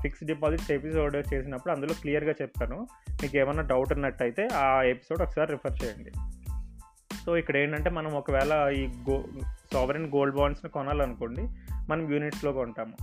ఫిక్స్డ్ 0.04 0.30
డిపాజిట్స్ 0.32 0.70
ఎపిసోడ్ 0.78 1.18
చేసినప్పుడు 1.34 1.74
అందులో 1.74 1.96
క్లియర్గా 2.02 2.36
చెప్పాను. 2.42 2.78
మీకు 3.22 3.36
ఏమైనా 3.42 3.66
డౌట్ 3.72 3.94
ఉన్నట్టయితే 3.94 4.46
ఆ 4.64 4.68
ఎపిసోడ్ 4.94 5.24
ఒకసారి 5.28 5.52
రిఫర్ 5.52 5.80
చేయండి. 5.82 6.14
సో 7.26 7.38
ఇక్కడ 7.38 7.58
ఏంటంటే 7.58 7.90
మనం 7.90 8.14
ఒకవేళ 8.14 8.70
ఈ 8.70 8.88
గో 9.10 9.24
సావరెన్ 9.74 10.08
గోల్డ్ 10.16 10.36
బాండ్స్ని 10.36 10.72
కొనాలనుకోండి 10.72 11.44
మనం 11.90 12.14
యూనిట్స్లో 12.14 12.54
కొంటాము. 12.54 12.96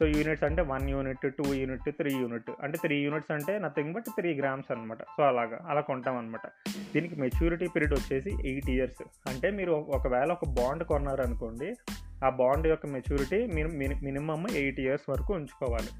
సో 0.00 0.06
యూనిట్స్ 0.06 0.44
అంటే 0.44 0.62
one 0.62 0.90
unit 0.90 1.32
two 1.38 1.54
unit 1.54 1.90
three 1.90 2.14
unit 2.14 2.50
అంటే 2.62 2.78
త్రీ 2.78 2.96
యూనిట్స్ 2.96 3.30
అంటే 3.30 3.58
నథింగ్ 3.58 3.94
బట్ 3.94 4.04
త్రీ 4.08 4.34
గ్రామ్స్ 4.34 4.72
అనమాట 4.72 5.02
సో 5.02 5.22
అలాగా 5.22 5.58
అలా 5.68 5.80
కొంటాం 5.80 6.16
అనమాట 6.16 6.46
దీనికి 6.94 7.14
మెచ్యూరిటీ 7.20 7.66
పీరియడ్ 7.66 7.94
వచ్చేసి 7.94 8.48
ఎయిట్ 8.48 8.70
ఇయర్స్ 8.70 9.28
అంటే 9.28 9.50
మీరు 9.50 9.72
ఒకవేళ 9.72 10.30
ఒక 10.32 10.48
బాండ్ 10.48 10.84
కొన్నారనుకోండి 10.84 11.74
ఆ 12.24 12.28
బాండ్ 12.28 12.66
యొక్క 12.66 12.86
మెచ్యూరిటీ 12.86 13.46
మీరు 13.46 13.68
మినిమమ్ 14.04 14.46
ఎయిట్ 14.56 14.80
ఇయర్స్ 14.80 15.10
వరకు 15.10 15.34
ఉంచుకోవాలి. 15.34 15.90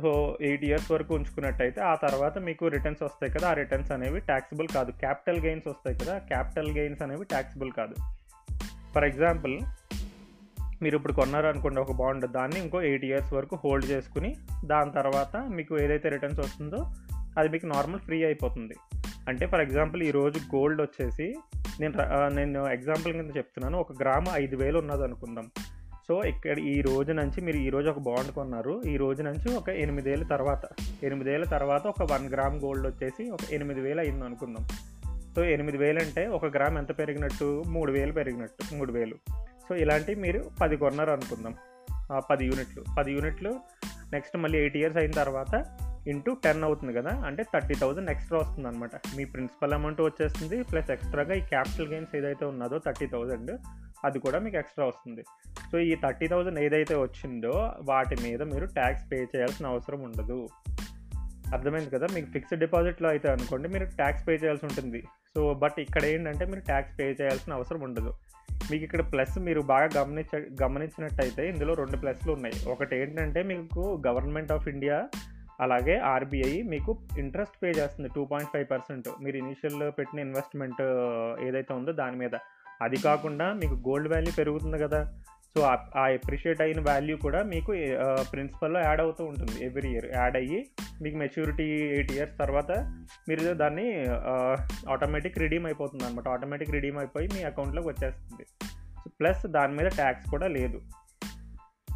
సో 0.00 0.38
ఎయిట్ 0.40 0.64
ఇయర్స్ 0.64 0.90
వరకు 0.90 1.14
ఉంచుకున్నట్టయితే 1.14 1.80
ఆ 1.80 1.94
తర్వాత 1.94 2.38
మీకు 2.38 2.68
రిటర్న్స్ 2.68 3.02
వస్తాయి 3.02 3.32
కదా 3.32 3.50
ఆ 3.50 3.52
రిటర్న్స్ 3.52 3.92
అనేవి 3.92 4.20
ట్యాక్సిబుల్ 4.20 4.68
కాదు. 4.68 4.90
క్యాపిటల్ 4.90 5.40
గెయిన్స్ 5.40 5.68
వస్తాయి 5.68 5.98
కదా 5.98 6.18
క్యాపిటల్ 6.18 6.70
గెయిన్స్ 6.70 7.02
అనేవి 7.02 7.24
ట్యాక్సిబుల్ 7.24 7.72
కాదు. 7.72 7.94
ఫర్ 8.94 9.04
ఎగ్జాంపుల్ 9.04 9.60
మీరు 10.82 10.96
ఇప్పుడు 10.96 11.12
కొన్నారు 11.12 11.46
అనుకోండి 11.46 11.80
ఒక 11.80 11.92
బాండ్ 11.92 12.32
దాన్ని 12.32 12.60
ఇంకో 12.60 12.82
ఎయిట్ 12.82 13.04
ఇయర్స్ 13.04 13.32
వరకు 13.32 13.56
హోల్డ్ 13.64 13.86
చేసుకుని 13.90 14.36
దాని 14.64 14.92
తర్వాత 14.92 15.36
మీకు 15.36 15.78
ఏదైతే 15.78 16.08
రిటర్న్స్ 16.08 16.40
వస్తుందో 16.40 16.92
అది 17.38 17.48
మీకు 17.48 17.66
నార్మల్ 17.66 18.00
ఫ్రీ 18.00 18.24
అయిపోతుంది. 18.24 18.74
అంటే 19.28 19.46
ఫర్ 19.46 19.60
ఎగ్జాంపుల్ 19.60 20.02
ఈరోజు 20.02 20.38
గోల్డ్ 20.56 20.82
వచ్చేసి 20.82 21.34
నేను 21.80 21.94
నేను 22.28 22.68
ఎగ్జాంపుల్ 22.68 23.12
కింద 23.12 23.36
చెప్తున్నాను. 23.36 23.78
ఒక 23.78 23.92
గ్రాము 24.00 24.26
ఐదు 24.34 24.56
వేలు 24.56 24.78
ఉన్నది 24.78 25.04
అనుకుందాం 25.04 25.50
సో 26.08 26.24
ఇక్కడ 26.24 26.58
ఈ 26.58 26.80
రోజు 26.80 27.12
నుంచి 27.12 27.40
మీరు 27.40 27.56
ఈ 27.56 27.68
రోజు 27.68 27.88
ఒక 27.90 27.98
బాండ్ 27.98 28.30
కొన్నారు. 28.32 28.82
ఈ 28.82 28.96
రోజు 28.96 29.22
నుంచి 29.22 29.54
ఒక 29.56 29.68
ఎనిమిదేళ్ళ 29.68 30.24
తర్వాత 30.24 30.64
ఎనిమిదేళ్ళ 31.02 31.44
తర్వాత 31.44 31.86
ఒక 31.86 32.02
వన్ 32.12 32.26
గ్రామ్ 32.32 32.56
గోల్డ్ 32.64 32.86
వచ్చేసి 32.86 33.30
ఒక 33.30 33.40
ఎనిమిది 33.50 33.80
వేలు 33.80 34.00
అయింది 34.00 34.24
అనుకుందాం 34.24 34.64
సో 35.36 35.44
ఎనిమిది 35.44 35.78
వేలు 35.78 35.98
అంటే 35.98 36.26
ఒక 36.26 36.46
గ్రామ్ 36.46 36.78
ఎంత 36.78 36.98
పెరిగినట్టు? 36.98 37.64
మూడు 37.66 37.92
వేలు 37.92 38.12
పెరిగినట్టు 38.12 38.74
మూడు 38.74 38.92
వేలు 38.92 39.16
సో 39.68 39.76
ఇలాంటివి 39.76 40.20
మీరు 40.20 40.50
పది 40.62 40.76
కొన్నారు 40.76 41.10
అనుకుందాం. 41.10 41.54
పది 42.30 42.44
యూనిట్లు 42.44 42.84
పది 42.98 43.12
యూనిట్లు 43.12 43.54
నెక్స్ట్ 44.12 44.36
మళ్ళీ 44.36 44.58
ఎయిట్ 44.58 44.76
ఇయర్స్ 44.76 44.96
అయిన 44.96 45.10
తర్వాత 45.10 45.54
ఇంటూ 46.08 46.34
టెన్ 46.44 46.64
అవుతుంది 46.64 46.92
కదా? 46.92 47.12
అంటే 47.26 47.42
థర్టీ 47.42 47.74
థౌజండ్ 47.74 48.10
ఎక్స్ట్రా 48.10 48.38
వస్తుంది 48.38 48.68
అనమాట 48.68 48.90
మీ 49.16 49.24
ప్రిన్సిపల్ 49.24 49.72
అమౌంట్ 49.72 50.00
వచ్చేస్తుంది 50.00 50.62
ప్లస్ 50.62 50.90
ఎక్స్ట్రాగా 50.90 51.34
ఈ 51.34 51.40
క్యాపిటల్ 51.40 51.88
గెయిన్స్ 51.88 52.16
ఏదైతే 52.16 52.44
ఉన్నదో 52.44 52.78
థర్టీ 52.78 53.06
థౌజండ్ 53.06 53.52
అది 54.04 54.18
కూడా 54.18 54.38
మీకు 54.38 54.56
ఎక్స్ట్రా 54.56 54.86
వస్తుంది. 54.86 55.22
సో 55.74 55.80
ఈ 55.80 55.94
థర్టీ 55.94 56.28
థౌజండ్ 56.28 56.58
ఏదైతే 56.58 56.94
వచ్చిందో 56.94 57.72
వాటి 57.82 58.22
మీద 58.22 58.42
మీరు 58.42 58.66
ట్యాక్స్ 58.66 59.12
పే 59.12 59.16
చేయాల్సిన 59.16 59.66
అవసరం 59.66 60.00
ఉండదు. 60.00 60.48
అర్థమైంది 61.54 61.90
కదా? 61.90 62.06
మీకు 62.14 62.26
ఫిక్స్డ్ 62.26 62.60
డిపాజిట్లో 62.60 63.08
అయితే 63.08 63.28
అనుకోండి 63.28 63.68
మీరు 63.68 63.84
ట్యాక్స్ 63.84 64.28
పే 64.28 64.32
చేయాల్సి 64.32 64.66
ఉంటుంది. 64.66 65.02
సో 65.34 65.54
బట్ 65.54 65.80
ఇక్కడ 65.80 66.04
ఏంటంటే 66.04 66.44
మీరు 66.46 66.60
ట్యాక్స్ 66.60 66.98
పే 66.98 67.04
చేయాల్సిన 67.04 67.52
అవసరం 67.52 67.80
ఉండదు. 67.80 68.12
మీకు 68.70 68.84
ఇక్కడ 68.84 69.00
ప్లస్ 69.00 69.38
మీరు 69.38 69.60
బాగా 69.60 69.88
గమనించ 69.98 70.40
గమనించినట్టయితే 70.62 71.48
ఇందులో 71.48 71.74
రెండు 71.74 71.96
ప్లస్లు 71.96 72.32
ఉన్నాయి. 72.32 72.70
ఒకటి 72.70 72.96
ఏంటంటే 72.96 73.42
మీకు 73.42 74.02
గవర్నమెంట్ 74.06 74.52
ఆఫ్ 74.52 74.68
ఇండియా 74.68 75.08
అలాగే 75.60 75.98
ఆర్బీఐ 75.98 76.62
మీకు 76.62 76.98
ఇంట్రెస్ట్ 77.18 77.62
పే 77.62 77.70
చేస్తుంది 77.70 78.10
టూ 78.14 78.24
పాయింట్ 78.24 78.50
ఫైవ్ 78.52 78.66
పర్సెంట్. 78.70 79.08
మీరు 79.22 79.36
ఇనీషియల్ 79.36 79.92
పెట్టిన 79.98 80.20
ఇన్వెస్ట్మెంట్ 80.20 80.82
ఏదైతే 81.46 81.74
ఉందో 81.74 81.92
దాని 81.92 82.16
మీద. 82.16 82.30
అది 82.82 82.96
కాకుండా 82.96 83.52
మీకు 83.52 83.74
గోల్డ్ 83.74 84.08
వాల్యూ 84.08 84.32
పెరుగుతుంది 84.38 84.78
కదా? 84.78 85.20
సో 85.56 85.62
ఆ 86.00 86.04
ఎప్రిషియేట్ 86.08 86.60
అయిన 86.62 86.80
వాల్యూ 86.86 87.16
కూడా 87.16 87.40
మీకు 87.50 87.72
ప్రిన్సిపల్లో 88.30 88.78
యాడ్ 88.80 89.00
అవుతూ 89.00 89.22
ఉంటుంది 89.24 89.56
ఎవ్రీ 89.64 89.90
ఇయర్ 89.90 90.06
యాడ్ 90.14 90.36
అయ్యి 90.36 90.58
మీకు 91.02 91.16
మెచ్యూరిటీ 91.16 91.66
ఎయిట్ 91.96 92.10
ఇయర్స్ 92.12 92.34
తర్వాత 92.40 92.72
మీరు 93.28 93.52
దాన్ని 93.60 93.84
ఆటోమేటిక్ 94.94 95.38
రిడీమ్ 95.38 95.66
అయిపోతుంది 95.66 96.04
అనమాట 96.04 96.26
ఆటోమేటిక్ 96.28 96.72
రిడీమ్ 96.76 96.98
అయిపోయి 96.98 97.28
మీ 97.34 97.42
అకౌంట్లోకి 97.50 97.88
వచ్చేస్తుంది. 97.88 98.46
ప్లస్ 99.20 99.44
దాని 99.56 99.76
మీద 99.78 99.90
ట్యాక్స్ 100.00 100.26
కూడా 100.30 100.48
లేదు. 100.58 100.80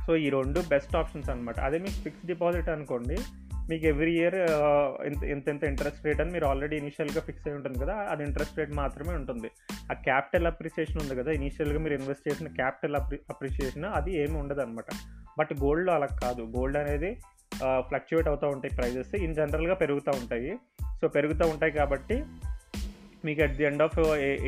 సో 0.07 0.17
ఈ 0.17 0.29
రెండు 0.37 0.63
బెస్ట్ 0.75 0.97
ఆప్షన్స్ 0.97 1.31
అనమాట 1.31 1.59
అదే 1.69 1.79
మీకు 1.87 1.99
ఫిక్స్డ్ 2.05 2.31
డిపాజిట్ 2.33 2.71
అనుకోండి 2.77 3.19
మీకు 3.71 3.85
ఎవ్రీ 3.93 4.13
ఇయర్ 4.21 4.37
ఎంత 5.33 5.47
ఎంత 5.53 5.63
ఇంట్రెస్ట్ 5.71 6.05
రేట్ 6.07 6.21
అని 6.23 6.33
మీరు 6.37 6.47
ఆల్రెడీ 6.51 6.77
ఇనిషియల్గా 6.83 7.21
ఫిక్స్ 7.27 7.47
అయి 7.49 7.57
ఉంటుంది 7.59 7.79
కదా 7.83 7.95
అది 8.13 8.23
ఇంట్రెస్ట్ 8.29 8.59
రేట్ 8.61 8.73
మాత్రమే 8.83 9.15
ఉంటుంది. 9.21 9.49
ఆ 9.93 9.95
క్యాపిటల్ 10.09 10.49
అప్రిసియేషన్ 10.51 11.01
ఉంది 11.03 11.15
కదా 11.21 11.31
ఇనిషియల్గా 11.39 11.81
మీరు 11.85 11.97
ఇన్వెస్ట్ 12.01 12.27
చేసిన 12.29 12.51
క్యాపిటల్ 12.61 12.97
అప్రి 13.01 13.19
అప్రిసియేషన్ 13.35 13.87
అది 13.99 14.13
ఏమి 14.23 14.37
ఉండదు 14.43 14.63
అనమాట 14.65 14.91
బట్ 15.41 15.53
గోల్డ్లో 15.65 15.93
అలా 15.99 16.09
కాదు. 16.25 16.45
గోల్డ్ 16.57 16.79
అనేది 16.83 17.11
uh, 17.65 17.81
ఫ్లక్చువేట్ 17.89 18.29
అవుతూ 18.31 18.47
ఉంటాయి 18.55 18.73
ప్రైజెస్ 18.79 19.13
ఇన్ 19.27 19.35
జనరల్గా 19.41 19.77
పెరుగుతూ 19.83 20.13
ఉంటాయి. 20.21 20.53
సో 21.01 21.09
పెరుగుతూ 21.17 21.45
ఉంటాయి 21.55 21.73
కాబట్టి 21.81 22.17
మీకు 23.27 23.41
at 23.45 23.55
the 23.59 23.65
end 23.69 23.83
of 23.85 23.97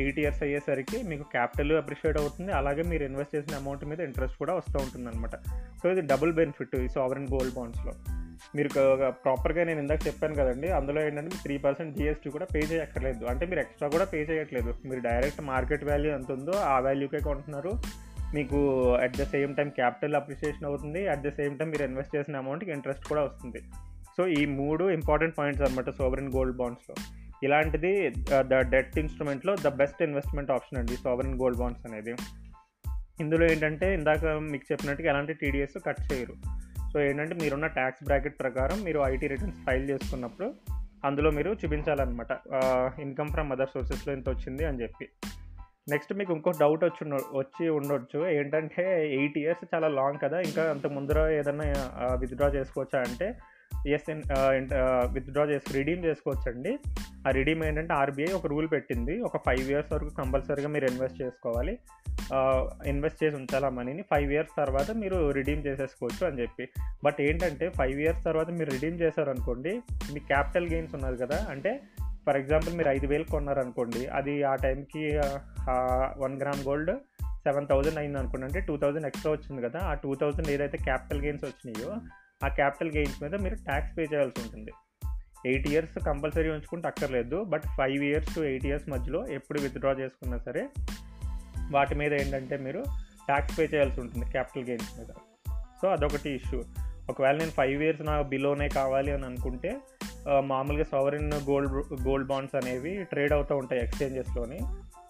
eight 0.01 0.19
years 0.21 0.41
అయ్యేసరికి 0.45 0.97
మీకు 1.11 1.25
క్యాపిటల్ 1.35 1.71
అప్రిషియేట్ 1.81 2.17
అవుతుంది. 2.21 2.51
అలాగే 2.59 2.83
మీరు 2.91 3.03
ఇన్వెస్ట్ 3.09 3.35
చేసిన 3.37 3.55
అమౌంట్ 3.61 3.83
మీద 3.91 3.99
ఇంట్రెస్ట్ 4.09 4.37
కూడా 4.41 4.55
వస్తూ 4.59 4.77
ఉంటుంది 4.85 5.07
అనమాట 5.11 5.35
సో 5.81 5.91
ఇది 5.93 6.03
డబుల్ 6.13 6.33
బెనిఫిట్ 6.41 6.75
ఈ 6.85 6.89
సావరెన్ 6.97 7.29
గోల్డ్ 7.35 7.55
బాండ్స్లో 7.59 7.93
మీరు 8.55 8.69
ప్రాపర్గా 9.09 9.63
నేను 9.63 9.79
ఇందాక 9.79 10.07
చెప్పాను 10.07 10.35
కదండి 10.35 10.67
అందులో 10.67 11.01
ఏంటంటే 11.07 11.37
త్రీ 11.43 11.57
పర్సెంట్ 11.57 11.97
జిఎస్టీ 11.97 12.29
కూడా 12.29 12.47
పే 12.55 12.59
చేయక్కర్లేదు. 12.59 13.25
అంటే 13.25 13.45
మీరు 13.45 13.59
ఎక్స్ట్రా 13.59 13.89
కూడా 13.89 14.05
పే 14.05 14.21
చేయట్లేదు. 14.31 14.73
మీరు 14.85 14.99
డైరెక్ట్ 14.99 15.41
మార్కెట్ 15.41 15.83
వాల్యూ 15.83 16.11
ఎంత 16.11 16.31
ఉందో 16.31 16.51
ఆ 16.51 16.79
వాల్యూకే 16.79 17.19
కొంటున్నారు. 17.19 17.73
మీకు 18.35 18.59
at 19.03 19.17
the 19.17 19.23
same 19.23 19.55
time 19.55 19.69
capital 19.69 20.15
appreciation 20.15 20.65
అవుతుంది. 20.65 21.07
అట్ 21.07 21.21
ద 21.21 21.29
సేమ్ 21.29 21.59
టైం 21.59 21.69
మీరు 21.69 21.83
ఇన్వెస్ట్ 21.83 22.15
చేసిన 22.15 22.37
అమౌంట్కి 22.37 22.71
ఇంట్రెస్ట్ 22.71 23.07
కూడా 23.07 23.23
వస్తుంది. 23.23 23.61
సో 24.17 24.27
ఈ 24.27 24.45
మూడు 24.45 24.89
ఇంపార్టెంట్ 24.89 25.37
పాయింట్స్ 25.37 25.63
అనమాట 25.63 25.89
సోవరెన్ 25.89 26.31
గోల్డ్ 26.35 26.57
బాండ్స్లో 26.57 26.95
ఇలాంటిది 27.43 27.91
ద 28.41 28.61
డెట్ 28.73 28.97
ఇన్స్ట్రుమెంట్లో 28.99 29.55
ద 29.65 29.67
బెస్ట్ 29.67 30.01
ఇన్వెస్ట్మెంట్ 30.03 30.51
ఆప్షన్ 30.51 30.79
అండి 30.79 30.95
సోవరెన్ 30.95 31.37
గోల్డ్ 31.41 31.59
బాండ్స్ 31.59 31.85
అనేది. 31.89 32.13
ఇందులో 33.19 33.45
ఏంటంటే 33.51 33.93
ఇందాక 33.93 34.25
మీకు 34.25 34.65
చెప్పినట్టుగా 34.71 35.09
ఎలాంటి 35.09 35.33
టీడీఎస్ 35.33 35.77
కట్ 35.87 36.01
చేయరు. 36.13 36.35
సో 36.93 37.01
ఏంటంటే 37.01 37.35
మీరున్న 37.35 37.67
ట్యాక్స్ 37.67 38.03
బ్రాకెట్ 38.03 38.39
ప్రకారం 38.39 38.83
మీరు 38.83 38.99
ఐటీ 38.99 39.27
రిటర్న్స్ 39.27 39.57
ఫైల్ 39.65 39.89
చేసుకున్నప్పుడు 39.89 40.53
అందులో 41.05 41.31
మీరు 41.31 41.55
చూపించాలన్నమాట. 41.65 42.31
ఇన్కమ్ 42.99 43.29
ఫ్రమ్ 43.29 43.51
అదర్ 43.51 43.69
సోర్సెస్లో 43.73 44.13
ఇంత 44.13 44.29
వచ్చింది 44.29 44.65
అని 44.65 44.81
చెప్పి. 44.81 45.09
నెక్స్ట్ 45.89 46.13
మీకు 46.13 46.33
ఇంకో 46.33 46.51
డౌట్ 46.51 46.83
వచ్చి 46.83 47.13
వచ్చి 47.13 47.69
ఉండొచ్చు. 47.69 48.27
ఏంటంటే 48.27 49.09
ఎయిట్ 49.15 49.37
ఇయర్స్ 49.37 49.75
చాలా 49.75 49.87
లాంగ్ 49.87 50.19
కదా. 50.23 50.39
ఇంకా 50.39 50.69
అంత 50.69 50.87
ముందర 50.87 51.29
ఏదైనా 51.29 51.63
విత్డ్రా 52.19 52.47
చేసుకోవచ్చా 52.47 52.99
అంటే 52.99 53.37
ఎస్ 53.87 54.11
విత్డ్రా 55.13 55.43
చేసి 55.43 55.73
రిడీమ్ 55.73 56.05
చేసుకోవచ్చండి. 56.05 56.77
ఆ 57.27 57.31
రిడీమ్ 57.31 57.63
ఏంటంటే 57.63 57.93
ఆర్బీఐ 57.93 58.33
ఒక 58.33 58.47
రూల్ 58.47 58.67
పెట్టింది. 58.71 59.21
ఒక 59.21 59.37
ఫైవ్ 59.37 59.71
ఇయర్స్ 59.71 59.93
వరకు 59.93 60.09
కంపల్సరీగా 60.17 60.67
మీరు 60.67 60.85
ఇన్వెస్ట్ 60.85 61.21
చేసుకోవాలి. 61.21 61.79
ఇన్వెస్ట్ 62.85 63.23
చేసి 63.23 63.35
ఉంచాలి 63.35 63.65
ఆ 63.65 63.69
మనీని 63.69 64.01
ఫైవ్ 64.01 64.33
ఇయర్స్ 64.33 64.51
తర్వాత 64.57 64.91
మీరు 64.91 65.31
రిడీమ్ 65.31 65.65
చేసేసుకోవచ్చు 65.67 66.27
అని 66.27 66.41
చెప్పి. 66.41 66.67
బట్ 67.03 67.21
ఏంటంటే 67.21 67.69
ఫైవ్ 67.69 68.01
ఇయర్స్ 68.01 68.23
తర్వాత 68.23 68.49
మీరు 68.49 68.71
రిడీమ్ 68.71 69.01
చేశారనుకోండి 69.01 69.81
మీ 70.13 70.19
క్యాపిటల్ 70.19 70.69
గెయిన్స్ 70.69 70.95
ఉన్నది 70.95 71.17
కదా. 71.17 71.47
అంటే 71.49 71.81
ఫర్ 72.25 72.37
ఎగ్జాంపుల్ 72.37 72.77
మీరు 72.77 72.89
ఐదు 72.89 73.07
వేలు 73.07 73.23
కొన్నారనుకోండి 73.23 74.07
అది 74.07 74.43
ఆ 74.43 74.55
టైంకి 74.55 75.17
one 76.17 76.41
gram 76.41 76.67
gold 76.67 76.91
seven 77.25 77.67
thousand 77.67 77.97
అయింది 77.97 78.17
అనుకోండి. 78.17 78.45
అంటే 78.45 78.59
టూ 78.59 78.77
థౌజండ్ 78.77 79.05
ఎక్స్ట్రా 79.05 79.31
వచ్చింది 79.31 79.61
కదా. 79.61 79.79
ఆ 79.79 79.93
టూ 79.93 80.15
థౌజండ్ 80.15 80.49
ఏదైతే 80.49 80.77
క్యాపిటల్ 80.77 81.21
గెయిన్స్ 81.21 81.43
వచ్చినాయో 81.43 81.95
ఆ 82.43 82.47
క్యాపిటల్ 82.47 82.91
గెయిన్స్ 82.91 83.23
మీద 83.23 83.35
మీరు 83.35 83.55
ట్యాక్స్ 83.55 83.97
పే 83.97 84.03
చేయాల్సి 84.03 84.41
ఉంటుంది. 84.41 84.71
ఎయిట్ 85.45 85.67
ఇయర్స్ 85.67 86.05
కంపల్సరీ 86.05 86.49
ఉంచుకుంటే 86.49 86.87
అక్కర్లేదు. 86.87 87.43
But 87.43 87.63
five 87.77 88.03
years 88.03 88.35
to 88.35 88.41
eight 88.41 88.65
years 88.65 88.89
మధ్యలో 88.89 89.27
ఎప్పుడు 89.27 89.59
విత్డ్రా 89.59 89.91
చేసుకున్నా 89.91 90.37
సరే 90.37 90.67
వాటి 91.71 91.95
మీద 91.95 92.13
ఏంటంటే 92.13 92.57
మీరు 92.67 92.81
ట్యాక్స్ 93.25 93.57
పే 93.59 93.63
చేయాల్సి 93.73 93.99
ఉంటుంది 94.01 94.25
క్యాపిటల్ 94.31 94.65
గెయిన్స్ 94.69 94.91
మీద. 94.99 95.11
సో 95.81 95.87
అదొకటి 95.87 96.29
ఇష్యూ 96.29 96.59
ఒకవేళ 97.09 97.35
నేను 97.37 97.51
ఫైవ్ 97.51 97.83
ఇయర్స్ 97.83 98.01
నా 98.01 98.15
బిలోనే 98.21 98.67
కావాలి 98.69 99.11
అని 99.11 99.25
అనుకుంటే 99.25 99.71
మామూలుగా 100.51 100.85
సవరిన్ 100.91 101.31
గోల్డ్ 101.49 101.71
గోల్డ్ 102.07 102.27
బాండ్స్ 102.27 102.55
అనేవి 102.55 102.91
ట్రేడ్ 103.03 103.33
అవుతూ 103.33 103.53
ఉంటాయి 103.57 103.81
ఎక్స్చేంజెస్లోని 103.81 104.59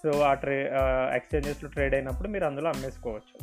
సో 0.04 0.12
ఆ 0.22 0.34
ట్రే 0.44 0.58
ఎక్స్చేంజెస్లో 1.16 1.70
ట్రేడ్ 1.70 1.96
అయినప్పుడు 1.96 2.28
మీరు 2.28 2.46
అందులో 2.46 2.70
అమ్మేసుకోవచ్చు. 2.70 3.36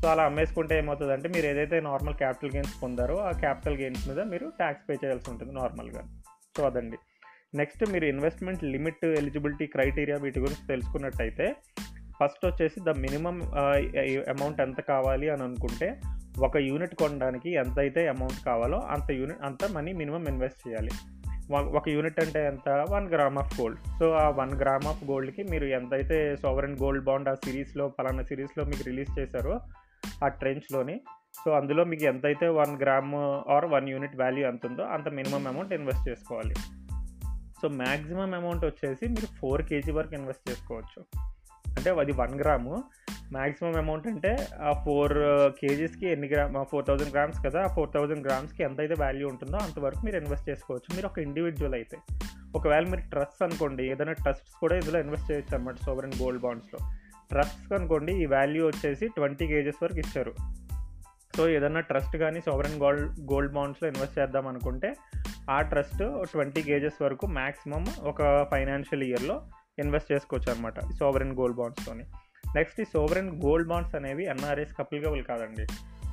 సో 0.00 0.08
అలా 0.08 0.22
అమ్మేసుకుంటే 0.22 0.74
ఏమవుతుందంటే 0.78 1.28
మీరు 1.28 1.46
ఏదైతే 1.46 1.76
నార్మల్ 1.80 2.14
క్యాపిటల్ 2.14 2.52
గెయిన్స్ 2.54 2.74
పొందారో 2.82 3.16
ఆ 3.28 3.30
క్యాపిటల్ 3.44 3.76
గెయిన్స్ 3.76 4.04
మీద 4.08 4.20
మీరు 4.32 4.46
ట్యాక్స్ 4.60 4.84
పే 4.88 4.94
చేయాల్సి 5.04 5.28
ఉంటుంది 5.30 5.52
నార్మల్గా 5.52 6.02
సో 6.56 6.62
అదండి. 6.66 6.98
నెక్స్ట్ 7.54 7.82
మీరు 7.92 8.06
ఇన్వెస్ట్మెంట్ 8.14 8.62
లిమిట్ 8.64 9.04
ఎలిజిబిలిటీ 9.20 9.66
క్రైటీరియా 9.66 10.16
వీటి 10.22 10.40
గురించి 10.40 10.64
తెలుసుకున్నట్టయితే 10.66 11.46
ఫస్ట్ 12.22 12.46
వచ్చేసి 12.46 12.80
ద 12.80 12.88
మినిమం 12.88 13.42
అమౌంట్ 14.28 14.60
ఎంత 14.60 14.80
కావాలి 14.80 15.30
అని 15.30 15.42
అనుకుంటే 15.42 16.00
ఒక 16.38 16.56
యూనిట్ 16.56 16.94
కొనడానికి 16.94 17.54
ఎంత 17.54 17.78
అయితే 17.78 18.08
అమౌంట్ 18.08 18.46
కావాలో 18.46 18.78
అంత 18.78 19.10
యూనిట్ 19.10 19.42
అంత 19.42 19.64
మనీ 19.72 19.92
మినిమం 19.92 20.24
ఇన్వెస్ట్ 20.28 20.68
చేయాలి. 20.68 20.90
ఒక 21.52 21.88
యూనిట్ 21.88 22.20
అంటే 22.20 22.46
ఎంత? 22.46 22.86
One 22.90 23.08
gram 23.08 23.38
of 23.38 23.60
gold. 23.60 23.78
So 23.98 24.10
ఆ 24.10 24.28
వన్ 24.28 24.52
గ్రామ్ 24.52 24.86
ఆఫ్ 24.86 25.04
గోల్డ్కి 25.04 25.42
మీరు 25.42 25.64
ఎంతైతే 25.64 26.36
సోవరెన్ 26.36 26.76
గోల్డ్ 26.82 27.04
బాండ్ 27.04 27.28
ఆ 27.28 27.34
సిరీస్లో 27.34 27.88
పలానా 27.88 28.22
సిరీస్లో 28.22 28.64
మీకు 28.64 28.82
రిలీజ్ 28.82 29.18
చేశారో 29.18 29.60
ఆ 30.24 30.28
ట్రెంచ్లోని 30.28 31.00
సో 31.44 31.50
అందులో 31.50 31.84
మీకు 31.84 32.04
ఎంతైతే 32.04 32.48
one 32.48 32.82
gram 32.82 33.14
or 33.50 33.64
one 33.64 33.88
unit 33.88 34.16
value 34.16 34.48
ఎంత 34.48 34.66
ఉందో 34.66 34.82
అంత 34.82 35.08
మినిమం 35.08 35.46
అమౌంట్ 35.46 35.74
ఇన్వెస్ట్ 35.74 36.08
చేసుకోవాలి. 36.08 36.54
సో 37.62 37.68
మ్యాక్సిమం 37.68 38.34
అమౌంట్ 38.34 38.64
వచ్చేసి 38.64 39.08
మీరు 39.08 39.26
ఫోర్ 39.26 39.62
కేజీ 39.62 39.92
వరకు 39.92 40.14
ఇన్వెస్ట్ 40.14 40.50
చేసుకోవచ్చు. 40.50 41.29
అంటే 41.76 41.90
అది 41.90 42.12
వన్ 42.12 42.40
గ్రాము. 42.40 42.84
మ్యాక్సిమం 43.32 43.76
అమౌంట్ 43.76 44.06
అంటే 44.06 44.36
ఆ 44.62 44.82
ఫోర్ 44.84 45.12
కేజీస్కి 45.60 46.08
ఎన్ని 46.08 46.28
గ్రామ్ 46.28 46.64
ఫోర్ 46.64 46.86
థౌజండ్ 46.86 47.12
గ్రామ్స్ 47.12 47.38
కదా 47.46 47.62
ఆ 47.62 47.66
ఫోర్ 47.66 47.90
థౌజండ్ 47.94 48.26
గ్రామ్స్కి 48.26 48.62
ఎంత 48.62 48.80
అయితే 48.80 48.94
వాల్యూ 49.00 49.28
ఉంటుందో 49.28 49.56
అంతవరకు 49.56 50.00
మీరు 50.04 50.16
ఇన్వెస్ట్ 50.16 50.50
చేసుకోవచ్చు. 50.50 50.96
మీరు 50.96 51.06
ఒక 51.06 51.18
ఇండివిజువల్ 51.18 51.74
అయితే. 51.74 51.98
ఒకవేళ 52.56 52.84
మీరు 52.84 53.10
ట్రస్ట్ 53.10 53.42
అనుకోండి 53.42 53.90
ఏదైనా 53.90 54.12
ట్రస్ట్స్ 54.12 54.54
కూడా 54.54 54.74
ఇందులో 54.76 55.00
ఇన్వెస్ట్ 55.00 55.32
చేయొచ్చు 55.32 55.56
అనమాట 55.56 55.74
సోవరెన్ 55.74 56.12
గోల్డ్ 56.22 56.42
బాండ్స్లో. 56.42 56.80
ట్రస్ట్స్ 57.30 57.72
అనుకోండి 57.72 58.12
ఈ 58.22 58.26
వాల్యూ 58.26 58.66
వచ్చేసి 58.66 59.08
ట్వంటీ 59.08 59.46
కేజెస్ 59.46 59.84
వరకు 59.84 59.98
ఇచ్చారు. 59.98 60.32
సో 61.36 61.48
ఏదన్నా 61.48 61.80
ట్రస్ట్ 61.80 62.16
కానీ 62.16 62.40
సోవరెన్ 62.40 62.80
గోల్డ్ 62.80 63.20
గోల్డ్ 63.32 63.52
బాండ్స్లో 63.52 63.88
ఇన్వెస్ట్ 63.88 64.18
చేద్దాం 64.18 64.46
అనుకుంటే 64.46 64.94
ఆ 65.50 65.60
ట్రస్ట్ 65.60 66.26
ట్వంటీ 66.32 66.62
కేజెస్ 66.62 67.02
వరకు 67.02 67.26
మ్యాక్సిమం 67.26 67.86
ఒక 68.02 68.46
ఫైనాన్షియల్ 68.50 69.04
ఇయర్లో 69.04 69.42
ఇన్వెస్ట్ 69.80 70.12
చేసుకోవచ్చు 70.12 70.52
అనమాట 70.52 70.80
సోవరెన్ 70.80 71.32
గోల్డ్ 71.32 71.56
బాండ్స్తోని 71.56 72.04
నెక్స్ట్ 72.54 72.80
ఈ 72.80 72.84
సోవరెన్ 72.84 73.30
గోల్డ్ 73.44 73.68
బాండ్స్ 73.68 73.94
అనేవి 73.94 74.24
ఎన్ఆర్ఐస్ 74.24 74.80
అప్లికబుల్ 74.80 75.24
కాదండి. 75.24 75.66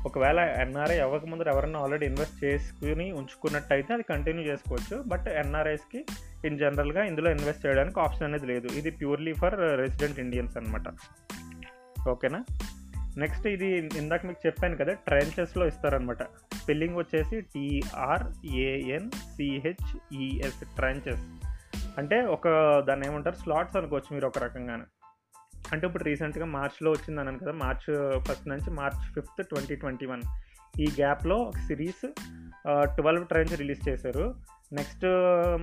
ఒకవేళ 0.06 0.40
ఎన్ఆర్ఐ 0.40 1.00
ముందు 1.28 1.50
ఎవరైనా 1.50 1.80
ఆల్రెడీ 1.80 2.06
ఇన్వెస్ట్ 2.06 2.44
చేసుకుని 2.44 3.12
ఉంచుకున్నట్టయితే 3.12 3.94
అది 3.94 4.04
కంటిన్యూ 4.04 4.44
చేసుకోవచ్చు. 4.44 5.04
బట్ 5.08 5.28
ఎన్ఆర్ఐస్కి 5.28 6.06
ఇన్ 6.46 6.60
జనరల్గా 6.60 7.04
ఇందులో 7.04 7.32
ఇన్వెస్ట్ 7.32 7.66
చేయడానికి 7.66 8.00
ఆప్షన్ 8.00 8.24
అనేది 8.24 8.46
లేదు. 8.46 8.68
ఇది 8.68 8.92
ప్యూర్లీ 8.92 9.34
ఫర్ 9.34 9.60
రెసిడెంట్ 9.78 10.20
ఇండియన్స్ 10.20 10.58
అనమాట 10.58 10.84
ఓకేనా? 12.10 12.46
నెక్స్ట్ 13.18 13.48
ఇది 13.48 13.68
ఇందాక 13.98 14.26
మీకు 14.26 14.48
చెప్పాను 14.48 14.78
కదా 14.78 14.94
ట్రెంచెస్లో 14.94 15.68
ఇస్తారనమాట 15.68 16.24
స్పెల్లింగ్ 16.24 16.96
వచ్చేసి 16.96 17.42
టీఆర్ఏఎన్ 17.42 19.12
సిహెచ్ఈఎస్ 19.12 20.76
ట్రెంచెస్. 20.76 21.47
అంటే 21.98 22.22
ఒక 22.22 22.48
దాన్ని 22.88 23.08
ఏమంటారు? 23.08 23.36
స్లాట్స్ 23.36 23.76
అనుకోవచ్చు 23.76 24.14
మీరు 24.14 24.28
ఒక 24.28 24.38
రకంగానే. 24.38 24.84
అంటే 25.72 25.88
ఇప్పుడు 25.88 26.04
రీసెంట్గా 26.04 26.46
మార్చ్లో 26.46 26.92
వచ్చింది 26.92 27.20
అన్నాను 27.20 27.40
కదా 27.40 27.52
మార్చ్ 27.52 28.20
ఫస్ట్ 28.20 28.48
నుంచి 28.48 28.72
March 28.72 29.14
fifth 29.14 29.48
twenty 29.48 29.76
twenty 29.76 30.06
one. 30.06 30.22
ఈ 30.80 30.86
గ్యాప్లో 30.86 31.36
ఒక 31.36 31.58
సిరీస్ 31.58 32.12
ట్వెల్వ్ 32.84 33.28
ట్రైన్స్ 33.28 33.58
రిలీజ్ 33.58 33.90
చేశారు. 33.90 34.36
నెక్స్ట్ 34.74 35.06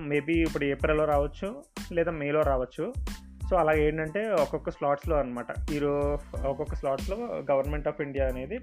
మేబీ 0.07 0.33
ఇప్పుడు 0.33 0.63
ఏప్రిల్లో 0.63 1.05
రావచ్చు 1.05 1.63
లేదా 1.91 2.11
మేలో 2.11 2.41
రావచ్చు. 2.41 2.93
సో 3.49 3.55
అలా 3.55 3.73
ఏంటంటే 3.73 4.29
ఒక్కొక్క 4.29 4.69
స్లాట్స్లో 4.69 5.17
అనమాట 5.17 5.71
ఈరో 5.71 6.19
ఒక్కొక్క 6.45 6.75
స్లాట్స్లో 6.75 7.17
గవర్నమెంట్ 7.51 7.87
ఆఫ్ 7.87 8.01
ఇండియా 8.01 8.27
అనేది 8.27 8.59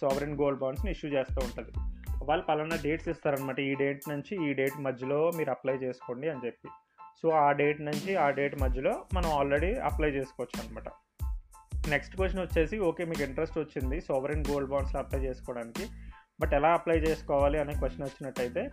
సావరెన్ 0.00 0.38
గోల్డ్ 0.38 0.60
బాండ్స్ని 0.60 0.90
ఇష్యూ 0.90 1.10
చేస్తూ 1.10 1.40
ఉంటుంది. 1.44 1.95
వాళ్ళు 2.22 2.44
పలానా 2.44 2.76
డేట్స్ 2.82 3.08
ఇస్తారనమాట 3.08 3.60
ఈ 3.60 3.74
డేట్ 3.74 4.08
నుంచి 4.08 4.48
ఈ 4.48 4.52
డేట్ 4.52 4.80
మధ్యలో 4.80 5.30
మీరు 5.36 5.50
అప్లై 5.50 5.74
చేసుకోండి 5.74 6.28
అని 6.28 6.46
చెప్పి. 6.46 6.68
సో 7.22 7.28
ఆ 7.28 7.52
డేట్ 7.52 7.80
నుంచి 7.80 8.16
ఆ 8.16 8.30
డేట్ 8.30 8.62
మధ్యలో 8.62 9.04
మనం 9.14 9.30
ఆల్రెడీ 9.38 9.74
అప్లై 9.74 10.10
చేసుకోవచ్చు 10.10 10.62
అనమాట 10.62 10.88
నెక్స్ట్ 11.88 12.16
క్వశ్చన్ 12.16 12.40
వచ్చేసి 12.40 12.78
ఓకే 12.78 13.04
మీకు 13.04 13.22
ఇంట్రెస్ట్ 13.22 13.58
వచ్చింది. 13.58 14.00
సోవరెన్ 14.00 14.44
గోల్డ్ 14.50 14.70
బాండ్స్లో 14.70 15.00
అప్లై 15.00 15.20
చేసుకోవడానికి. 15.20 15.86
బట్ 16.40 16.54
ఎలా 16.54 16.72
అప్లై 16.72 16.96
చేసుకోవాలి 16.96 17.58
అనే 17.58 17.74
క్వశ్చన్ 17.74 18.02
వచ్చినట్టయితే 18.02 18.70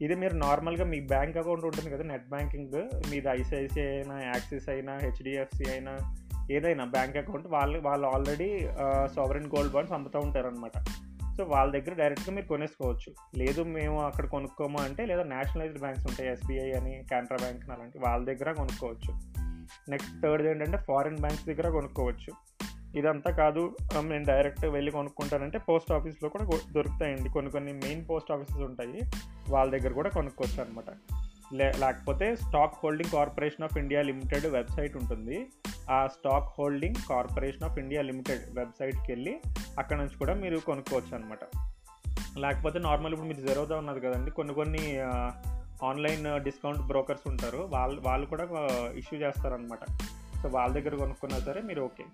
ఇది 0.00 0.14
మీరు 0.14 0.34
నార్మల్గా 0.34 0.84
మీ 0.84 1.00
బ్యాంక్ 1.00 1.36
అకౌంట్ 1.36 1.64
ఉంటుంది 1.64 1.90
కదా 1.90 2.02
నెట్ 2.02 2.28
బ్యాంకింగ్ 2.28 2.76
మీది 3.10 3.28
ఐసిఐసిఐ 3.28 3.86
అయినా 3.96 4.22
యాక్సిస్ 4.22 4.68
అయినా 4.68 4.98
హెచ్డిఎఫ్సి 4.98 5.70
అయినా 5.70 5.92
ఏదైనా 6.50 6.84
బ్యాంక్ 6.84 7.16
అకౌంట్ 7.16 7.46
వాళ్ళు 7.46 7.78
వాళ్ళు 7.78 8.06
ఆల్రెడీ 8.06 8.68
సోవరెన్ 9.14 9.46
గోల్డ్ 9.46 9.72
బాండ్స్ 9.72 9.92
అమ్ముతూ 9.92 10.18
ఉంటారనమాట 10.18 10.72
సో 11.36 11.44
వాళ్ళ 11.44 11.72
దగ్గర 11.72 11.94
డైరెక్ట్గా 11.94 12.34
మీరు 12.34 12.46
కొనేసుకోవచ్చు. 12.46 13.14
లేదు 13.38 13.62
మేము 13.62 14.02
అక్కడ 14.02 14.26
కొనుక్కోము 14.26 14.78
అంటే 14.78 15.06
లేదా 15.06 15.22
నేషనలైజ్డ్ 15.22 15.80
బ్యాంక్స్ 15.80 16.06
ఉంటాయి 16.06 16.30
ఎస్బీఐ 16.30 16.72
అని 16.72 17.04
కెనరా 17.10 17.36
బ్యాంక్ 17.36 17.70
అలాంటి 17.70 17.98
వాళ్ళ 17.98 18.24
దగ్గర 18.24 18.52
కొనుక్కోవచ్చు. 18.52 19.12
నెక్స్ట్ 19.90 20.22
థర్డ్ 20.22 20.46
ఏంటంటే 20.46 20.76
ఫారిన్ 20.76 21.18
బ్యాంక్స్ 21.18 21.46
దగ్గర 21.46 21.68
కొనుక్కోవచ్చు. 21.68 22.32
ఇదంతా 22.98 23.30
కాదు 23.30 23.76
నేను 24.00 24.24
డైరెక్ట్ 24.24 24.64
వెళ్ళి 24.64 24.92
కొనుక్కుంటానంటే 24.92 25.58
పోస్ట్ 25.58 25.92
ఆఫీస్లో 25.92 26.28
కూడా 26.28 26.44
దొరుకుతాయండి. 26.72 27.28
కొన్ని 27.28 27.50
కొన్ని 27.50 27.72
మెయిన్ 27.72 28.08
పోస్ట్ 28.10 28.32
ఆఫీసెస్ 28.32 28.60
ఉంటాయి 28.60 29.00
వాళ్ళ 29.50 29.78
దగ్గర 29.78 29.92
కూడా 29.92 30.10
కొనుక్కోవచ్చు 30.10 30.62
అనమాట 30.62 30.90
లే 31.54 31.72
లేకపోతే 31.78 32.36
stock 32.36 32.74
holding 32.82 33.12
corporation 33.12 33.64
of 33.64 33.78
India 33.78 34.02
limited 34.02 34.46
website 34.46 34.96
ఉంటుంది. 34.96 35.46
ఆ 35.90 36.06
stock 36.06 36.46
holding 36.58 36.94
corporation 37.08 37.62
of 37.62 37.78
India 37.78 38.02
limited 38.02 38.42
వెబ్సైట్కి 38.50 39.12
వెళ్ళి 39.12 39.40
అక్కడ 39.78 39.96
నుంచి 39.96 40.16
కూడా 40.16 40.34
మీరు 40.34 40.58
కొనుక్కోవచ్చు 40.60 41.12
అనమాట 41.14 41.44
లేకపోతే 42.38 42.78
నార్మల్ 42.78 43.12
ఇప్పుడు 43.12 43.28
మీరు 43.28 43.42
జెరోదా 43.46 43.76
ఉన్నది 43.76 44.00
కదండి 44.00 44.30
కొన్ని 44.30 44.54
కొన్ని 44.54 44.82
ఆన్లైన్ 45.84 46.26
డిస్కౌంట్ 46.44 46.82
బ్రోకర్స్ 46.82 47.26
ఉంటారు 47.28 47.60
వాళ్ళు 47.70 48.00
వాళ్ళు 48.00 48.26
కూడా 48.26 48.44
ఇష్యూ 48.94 49.16
చేస్తారనమాట 49.20 49.84
సో 50.42 50.48
వాళ్ళ 50.48 50.70
దగ్గర 50.74 50.94
కొనుక్కున్నా 50.96 51.38
సరే 51.38 51.60
మీరు 51.62 51.82
ఓకే. 51.82 52.04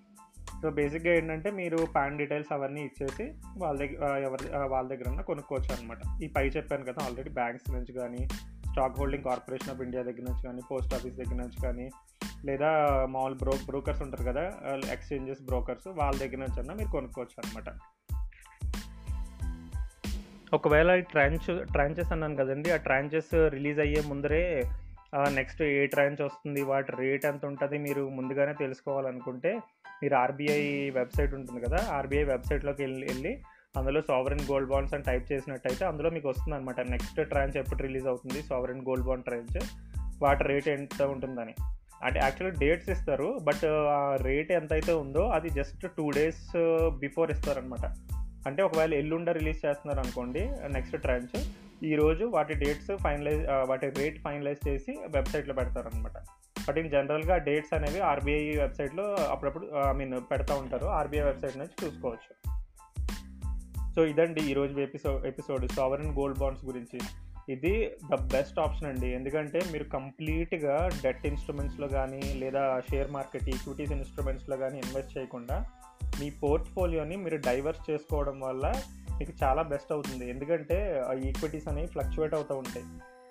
సో 0.61 0.69
బేసిక్గా 0.69 1.11
ఏంటంటే 1.13 1.49
మీరు 1.51 1.77
ప్యాన్ 1.93 2.17
డీటెయిల్స్ 2.17 2.51
అవన్నీ 2.51 2.81
ఇచ్చేసి 2.85 3.25
వాళ్ళ 3.57 3.75
దగ్గర 3.79 4.07
ఎవరి 4.19 4.45
వాళ్ళ 4.67 4.85
దగ్గర 4.89 5.21
కొనుక్కోవచ్చు 5.21 5.69
అనమాట 5.75 6.01
ఈ 6.23 6.27
పై 6.27 6.45
చెప్పాను 6.55 6.85
కదా 6.85 7.05
ఆల్రెడీ 7.05 7.29
బ్యాంక్స్ 7.33 7.69
నుంచి 7.71 7.93
కానీ 7.93 8.21
stock 8.65 8.97
holding 8.99 9.23
corporation 9.23 9.71
of 9.71 9.81
India 9.81 10.03
దగ్గర 10.03 10.23
నుంచి 10.23 10.43
కానీ 10.43 10.61
పోస్ట్ 10.69 10.93
ఆఫీస్ 10.93 11.15
దగ్గర 11.15 11.37
నుంచి 11.41 11.59
కానీ 11.63 11.85
లేదా 12.45 12.69
మామూలు 13.09 13.33
బ్రో 13.33 13.51
బ్రోకర్స్ 13.65 14.01
ఉంటారు 14.01 14.23
కదా 14.23 14.51
ఎక్స్చేంజెస్ 14.91 15.41
బ్రోకర్స్ 15.41 15.87
వాళ్ళ 15.87 16.19
దగ్గర 16.19 16.37
నుంచి 16.37 16.59
అన్న 16.59 16.73
మీరు 16.73 16.91
కొనుక్కోవచ్చు 16.91 17.47
అనమాట 17.47 17.73
ఒకవేళ 20.53 20.91
ఈ 20.91 21.01
ట్రాంచ్ 21.01 21.67
ట్రాంచెస్ 21.67 22.11
అన్నాను 22.11 22.35
కదండి 22.35 22.71
ఆ 22.71 22.75
ట్రాంచెస్ 22.75 23.49
రిలీజ్ 23.49 23.79
అయ్యే 23.79 24.01
ముందరే 24.07 24.69
నెక్స్ట్ 25.29 25.61
ఏ 25.61 25.85
ట్రాంచ్ 25.85 26.21
వస్తుంది 26.21 26.61
వాటి 26.61 26.91
రేట్ 26.91 27.25
ఎంత 27.25 27.45
ఉంటుంది 27.45 27.77
మీరు 27.77 28.09
ముందుగానే 28.09 28.53
తెలుసుకోవాలనుకుంటే 28.53 29.59
మీరు 30.03 30.15
ఆర్బీఐ 30.15 30.89
వెబ్సైట్ 30.89 31.33
ఉంటుంది 31.33 31.61
కదా 31.61 31.87
ఆర్బీఐ 31.91 32.23
వెబ్సైట్లోకి 32.23 32.81
వెళ్ళి 32.83 33.07
వెళ్ళి 33.07 33.41
అందులో 33.77 34.01
సావరెన్ 34.01 34.51
గోల్డ్ 34.51 34.69
బాండ్స్ 34.69 34.93
అని 34.93 35.03
టైప్ 35.03 35.31
చేసినట్టయితే 35.31 35.85
అందులో 35.85 36.09
మీకు 36.09 36.29
వస్తుంది 36.29 36.55
అనమాట 36.55 36.79
నెక్స్ట్ 36.79 37.25
ట్రాంచ్ 37.25 37.57
ఎప్పుడు 37.57 37.81
రిలీజ్ 37.81 38.07
అవుతుంది 38.07 38.43
సావరెన్ 38.43 38.81
గోల్డ్ 38.81 39.05
బాండ్ 39.05 39.25
ట్రాంచ్ 39.25 39.67
వాటి 40.23 40.43
రేట్ 40.43 40.67
ఎంత 40.67 41.03
ఉంటుందని. 41.03 41.53
అంటే 42.03 42.19
యాక్చువల్లీ 42.19 42.67
డేట్స్ 42.67 42.89
ఇస్తారు 42.89 43.39
బట్ 43.43 43.65
ఆ 43.65 44.17
రేట్ 44.21 44.51
ఎంత 44.51 44.73
అయితే 44.73 44.93
ఉందో 44.93 45.29
అది 45.29 45.49
జస్ట్ 45.49 45.87
టూ 45.97 46.09
డేస్ 46.09 46.43
బిఫోర్ 46.99 47.31
ఇస్తారనమాట 47.31 47.85
అంటే 48.47 48.63
ఒకవేళ 48.63 48.93
ఎల్లుండ 48.93 49.29
రిలీజ్ 49.29 49.65
చేస్తున్నారు 49.65 49.99
అనుకోండి 49.99 50.39
నెక్స్ట్ 50.73 50.97
ట్రాంచ్ 50.97 51.45
ఈరోజు 51.83 52.25
వాటి 52.25 52.53
డేట్స్ 52.53 52.97
ఫైనలైజ్ 53.03 53.45
వాటి 53.69 53.89
రేట్ 53.89 54.19
ఫైనలైజ్ 54.19 54.67
చేసి 54.67 54.91
వెబ్సైట్లో 54.91 55.53
పెడతారనమాట 55.53 56.11
బట్ 56.67 56.77
ఇన్ 56.77 56.89
జనరల్గా 56.89 57.37
డేట్స్ 57.37 57.73
అనేవి 57.75 57.99
ఆర్బీఐ 57.99 58.57
వెబ్సైట్లో 58.57 59.15
అప్పుడప్పుడు 59.15 59.71
ఐ 59.89 59.93
మీన్ 59.93 60.21
పెడతా 60.31 60.55
ఉంటారు. 60.55 60.85
ఆర్బీఐ 60.85 61.21
వెబ్సైట్ 61.21 61.57
నుంచి 61.57 61.85
చూసుకోవచ్చు. 61.85 62.31
సో 63.95 64.05
ఇదండి 64.05 64.41
ఈరోజు 64.41 64.79
episode 64.79 65.25
episode 65.25 65.71
sovereign 65.71 66.07
gold 66.07 66.39
bonds 66.39 66.65
గురించి. 66.65 66.99
ఇది 67.53 67.73
ద 68.11 68.15
బెస్ట్ 68.33 68.57
ఆప్షన్ 68.63 68.87
అండి. 68.89 69.07
ఎందుకంటే 69.17 69.59
మీరు 69.73 69.85
కంప్లీట్గా 69.97 70.75
డెట్ 71.03 71.25
ఇన్స్ట్రుమెంట్స్లో 71.29 71.87
కానీ 71.97 72.21
లేదా 72.41 72.63
షేర్ 72.89 73.09
మార్కెట్ 73.17 73.47
ఈక్విటీస్ 73.53 73.93
ఇన్స్ట్రుమెంట్స్లో 73.97 74.55
కానీ 74.63 74.77
ఇన్వెస్ట్ 74.83 75.15
చేయకుండా 75.17 75.57
మీ 76.19 76.27
పోర్ట్ఫోలియోని 76.41 77.15
మీరు 77.23 77.37
డైవర్స్ 77.47 77.87
చేసుకోవడం 77.89 78.37
వల్ల 78.47 78.65
మీకు 79.19 79.33
చాలా 79.41 79.61
బెస్ట్ 79.71 79.91
అవుతుంది. 79.95 80.25
ఎందుకంటే 80.33 80.77
ఈక్విటీస్ 81.29 81.69
అనేవి 81.71 81.89
ఫ్లక్చువేట్ 81.95 82.35
అవుతూ 82.37 82.53
ఉంటాయి. 82.63 82.85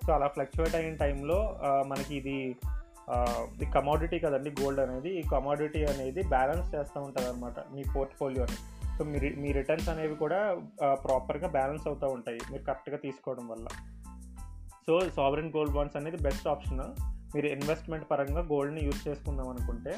సో 0.05 0.09
అలా 0.17 0.27
ఫ్లక్చువేట్ 0.35 0.75
అయిన 0.79 0.95
టైంలో 1.03 1.39
మనకి 1.91 2.13
ఇది 2.21 2.37
ఇది 3.53 3.67
కమాడిటీ 3.75 4.17
కదండి 4.23 4.49
గోల్డ్ 4.59 4.81
అనేది. 4.83 5.11
ఈ 5.19 5.21
కమాడిటీ 5.31 5.79
అనేది 5.91 6.21
బ్యాలెన్స్ 6.33 6.67
చేస్తూ 6.73 6.99
ఉంటుంది 7.05 7.27
అనమాట 7.31 7.59
మీ 7.75 7.83
పోర్ట్ఫోలియోని. 7.93 8.57
సో 8.97 9.03
మీ 9.11 9.19
మీ 9.43 9.49
రిటర్న్స్ 9.57 9.89
అనేవి 9.93 10.15
కూడా 10.23 10.39
ప్రాపర్గా 11.05 11.47
బ్యాలెన్స్ 11.55 11.87
అవుతూ 11.91 12.07
ఉంటాయి. 12.17 12.39
మీరు 12.51 12.63
కరెక్ట్గా 12.67 12.99
తీసుకోవడం 13.05 13.47
వల్ల. 13.53 13.67
సో 14.89 14.99
సావరెన్ 15.15 15.51
గోల్డ్ 15.55 15.73
బాండ్స్ 15.73 15.97
అనేది 15.97 16.17
బెస్ట్ 16.17 16.47
ఆప్షన్. 16.47 16.79
మీరు 17.35 17.47
ఇన్వెస్ట్మెంట్ 17.47 18.05
పరంగా 18.11 18.41
గోల్డ్ని 18.41 18.81
యూజ్ 18.85 19.07
చేసుకుందాం 19.07 19.49
అనుకుంటే. 19.49 19.93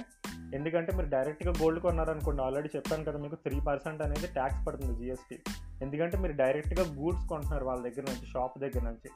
ఎందుకంటే 0.55 0.91
మీరు 0.95 1.09
డైరెక్ట్గా 1.09 1.53
గోల్డ్ 1.61 1.79
కొన్నారనుకోండి 1.79 2.41
ఆల్రెడీ 2.41 2.69
చెప్పాను 2.75 3.03
కదా 3.03 3.17
మీకు 3.17 3.35
త్రీ 3.35 3.59
పర్సెంట్ 3.67 4.01
అనేది 4.01 4.27
ట్యాక్స్ 4.27 4.67
పడుతుంది 4.67 5.03
జిఎస్టీ 5.03 5.37
ఎందుకంటే 5.81 6.17
మీరు 6.17 6.33
డైరెక్ట్గా 6.33 6.83
గూడ్స్ 6.99 7.27
కొంటున్నారు 7.29 7.65
వాళ్ళ 7.65 7.81
దగ్గర 7.81 8.03
నుంచి 8.09 8.25
షాప్ 8.33 8.59
దగ్గర 8.59 8.83
నుంచి. 8.83 9.09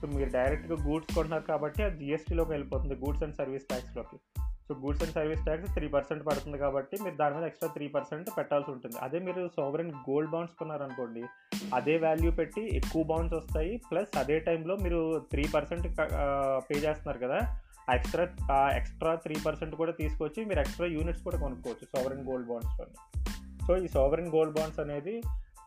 సో 0.00 0.06
మీరు 0.06 0.30
డైరెక్ట్గా 0.30 0.76
గూడ్స్ 0.84 1.14
కొంటున్నారు 1.14 1.42
కాబట్టి 1.42 1.82
అది 1.82 2.04
జిఎస్టీలోకి 2.04 2.50
వెళ్ళిపోతుంది 2.50 2.94
goods 2.94 3.22
and 3.22 3.34
service 3.34 3.64
ట్యాక్స్లోకి 3.64 4.18
so 4.66 4.74
goods 4.82 5.02
and 5.04 5.14
service 5.16 5.42
tax 5.46 5.72
three 5.76 5.86
percent 5.94 6.22
పడుతుంది 6.28 6.58
కాబట్టి 6.64 6.96
మీరు 7.04 7.16
దాని 7.20 7.34
మీద 7.36 7.46
ఎక్స్ట్రా 7.50 7.68
త్రీ 7.76 7.86
పర్సెంట్ 7.96 8.28
పెట్టాల్సి 8.38 8.70
ఉంటుంది. 8.74 8.96
అదే 9.06 9.18
మీరు 9.26 9.42
సోవరెన్ 9.56 9.92
గోల్డ్ 10.08 10.30
బాండ్స్ 10.34 10.56
కొన్నారనుకోండి 10.60 11.22
అదే 11.78 11.96
వాల్యూ 12.04 12.30
పెట్టి 12.40 12.62
ఎక్కువ 12.80 13.02
బాండ్స్ 13.10 13.36
వస్తాయి. 13.40 13.72
ప్లస్ 13.90 14.12
అదే 14.22 14.38
టైంలో 14.48 14.76
మీరు 14.84 15.00
త్రీ 15.32 15.44
పర్సెంట్ 15.56 15.86
పే 16.68 16.76
చేస్తున్నారు 16.86 17.20
కదా 17.24 17.40
ఎక్స్ట్రా 17.96 18.24
ఎక్స్ట్రా 18.78 19.12
త్రీ 19.24 19.36
పర్సెంట్ 19.46 19.74
కూడా 19.80 19.92
తీసుకొచ్చి 20.00 20.40
మీరు 20.50 20.60
ఎక్స్ట్రా 20.64 20.88
యూనిట్స్ 20.96 21.24
కూడా 21.28 21.38
కొనుక్కోవచ్చు 21.44 21.86
సోవరెన్ 21.94 22.26
గోల్డ్ 22.28 22.48
బాండ్స్లో 22.50 22.86
సో 23.66 23.72
ఈ 23.84 23.88
సోవరెన్ 23.96 24.30
గోల్డ్ 24.34 24.54
బాండ్స్ 24.58 24.80
అనేది 24.84 25.14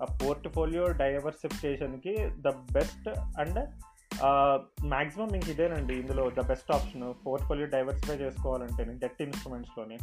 ఆ 0.03 0.05
పోర్ట్ఫోలియో 0.21 0.85
డైవర్సిఫికేషన్కి 1.01 2.13
ద 2.45 2.51
బెస్ట్ 2.75 3.09
అండ్ 3.41 3.59
మ్యాక్సిమం 4.23 5.27
మీకు 5.31 5.51
ఇదేనండి. 5.51 5.93
ఇందులో 5.93 6.29
the 6.29 6.47
best 6.47 6.71
option 6.71 7.13
portfolio 7.27 7.67
diversify 7.67 8.13
చేసుకోవాలంటే 8.13 8.83
డెట్ 8.83 9.21
ఇన్స్ట్రుమెంట్స్లోని 9.21 9.97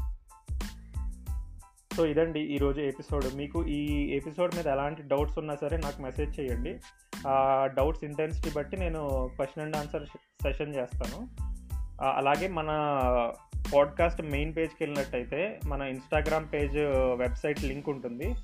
సో 1.97 2.07
ఇదండి 2.07 2.41
ఈరోజు 2.41 2.81
ఎపిసోడ్ 2.81 3.35
మీకు 3.35 3.67
ఈ 3.67 4.11
ఎపిసోడ్ 4.17 4.55
మీద 4.55 4.67
ఎలాంటి 4.67 5.03
డౌట్స్ 5.03 5.39
ఉన్నా 5.39 5.57
సరే 5.61 5.77
నాకు 5.77 6.03
మెసేజ్ 6.03 6.41
చేయండి. 6.41 6.81
డౌట్స్ 7.65 8.05
ఇంటెన్సిటీ 8.05 8.51
బట్టి 8.57 8.77
నేను 8.77 9.31
క్వశ్చన్ 9.37 9.65
అండ్ 9.65 9.77
ఆన్సర్ 9.77 10.07
సెషన్ 10.43 10.75
చేస్తాను. 10.75 11.29
అలాగే 12.05 12.49
మన 12.49 12.67
పాడ్కాస్ట్ 13.75 14.23
మెయిన్ 14.23 14.57
పేజ్కి 14.57 14.85
వెళ్ళినట్టయితే 14.85 15.61
మన 15.65 15.83
ఇన్స్టాగ్రామ్ 15.83 16.47
పేజ్ 16.53 16.77
వెబ్సైట్ 17.19 17.65
లింక్ 17.65 17.89
ఉంటుంది. 17.89 18.35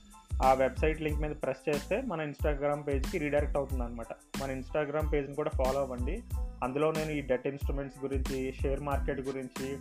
ఆ 0.42 0.52
వెబ్సైట్ 0.52 1.02
లింక్ 1.02 1.20
మీద 1.20 1.30
ప్రెస్ 1.30 1.68
చేస్తే 1.68 2.00
మన 2.00 2.20
ఇన్స్టాగ్రామ్ 2.20 2.86
పేజ్కి 2.88 3.18
రీడైరెక్ట్ 3.18 3.56
అవుతుంది 3.56 3.82
అనమాట 3.82 4.12
మన 4.42 4.50
ఇన్స్టాగ్రామ్ 4.50 5.12
పేజ్ని 5.12 5.34
కూడా 5.34 5.50
ఫాలో 5.50 5.80
అవ్వండి. 5.80 6.22
అందులో 6.64 6.92
నేను 6.92 7.10
ఈ 7.10 7.20
డెట్ 7.20 7.46
ఇన్స్ట్రుమెంట్స్ 7.46 8.04
గురించి 8.04 8.52
షేర్ 8.52 8.80
మార్కెట్ 8.80 9.20
గురించి 9.20 9.76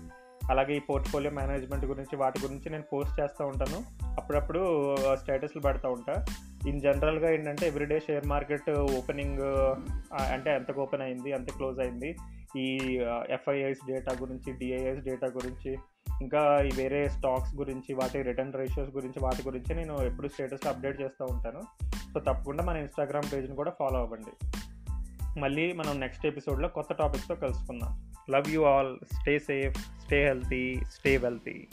అలాగే 0.52 0.76
ఈ 0.76 0.80
పోర్ట్ఫోలియో 0.80 1.32
మేనేజ్మెంట్ 1.32 1.86
గురించి 1.86 2.16
వాటి 2.16 2.40
గురించి 2.44 2.70
నేను 2.70 2.84
పోస్ట్ 2.94 3.20
చేస్తూ 3.20 3.46
ఉంటాను. 3.46 3.80
అప్పుడప్పుడు 4.18 4.62
స్టేటస్లు 5.14 5.62
పెడతా 5.62 5.90
ఉంటా. 5.90 6.26
ఇన్ 6.68 6.82
జనరల్గా 6.82 7.32
ఏంటంటే 7.32 7.68
ఎవ్రీడే 7.68 8.00
షేర్ 8.00 8.26
మార్కెట్ 8.26 8.70
ఓపెనింగ్ 8.70 9.42
అంటే 10.32 10.56
ఎంతకు 10.56 10.82
ఓపెన్ 10.82 11.02
అయింది 11.02 11.30
ఎంత 11.30 11.52
క్లోజ్ 11.52 11.80
అయింది. 11.80 12.16
ఈ 12.58 12.98
ఎఫ్ఐఐస్ 13.30 13.86
డేటా 13.88 14.16
గురించి 14.22 14.54
డిఐఎస్ 14.54 15.04
డేటా 15.04 15.28
గురించి 15.28 15.78
ఇంకా 16.22 16.62
ఈ 16.62 16.70
వేరే 16.78 17.10
స్టాక్స్ 17.10 17.56
గురించి 17.56 17.94
వాటి 17.94 18.22
రిటర్న్ 18.22 18.54
రేషియోస్ 18.54 18.96
గురించి 18.96 19.20
వాటి 19.24 19.44
గురించి 19.44 19.76
నేను 19.76 20.02
ఎప్పుడు 20.04 20.28
స్టేటస్ 20.28 20.68
అప్డేట్ 20.68 21.02
చేస్తూ 21.02 21.26
ఉంటాను. 21.26 21.62
సో 22.14 22.20
తప్పకుండా 22.20 22.64
మన 22.64 22.78
ఇన్స్టాగ్రామ్ 22.78 23.34
పేజ్ని 23.34 23.56
కూడా 23.56 23.72
ఫాలో 23.80 24.00
అవ్వండి. 24.00 24.60
మళ్ళీ 25.40 25.74
మనం 25.74 26.00
నెక్స్ట్ 26.00 26.26
ఎపిసోడ్లో 26.26 26.68
కొత్త 26.68 26.94
టాపిక్స్తో 26.94 27.36
కలుసుకుందాం. 27.36 28.14
Love 28.32 28.50
you 28.50 28.64
all 28.64 28.98
stay 29.20 29.40
safe 29.40 29.78
stay 29.78 30.26
healthy 30.26 30.76
stay 30.92 31.18
wealthy 31.18 31.68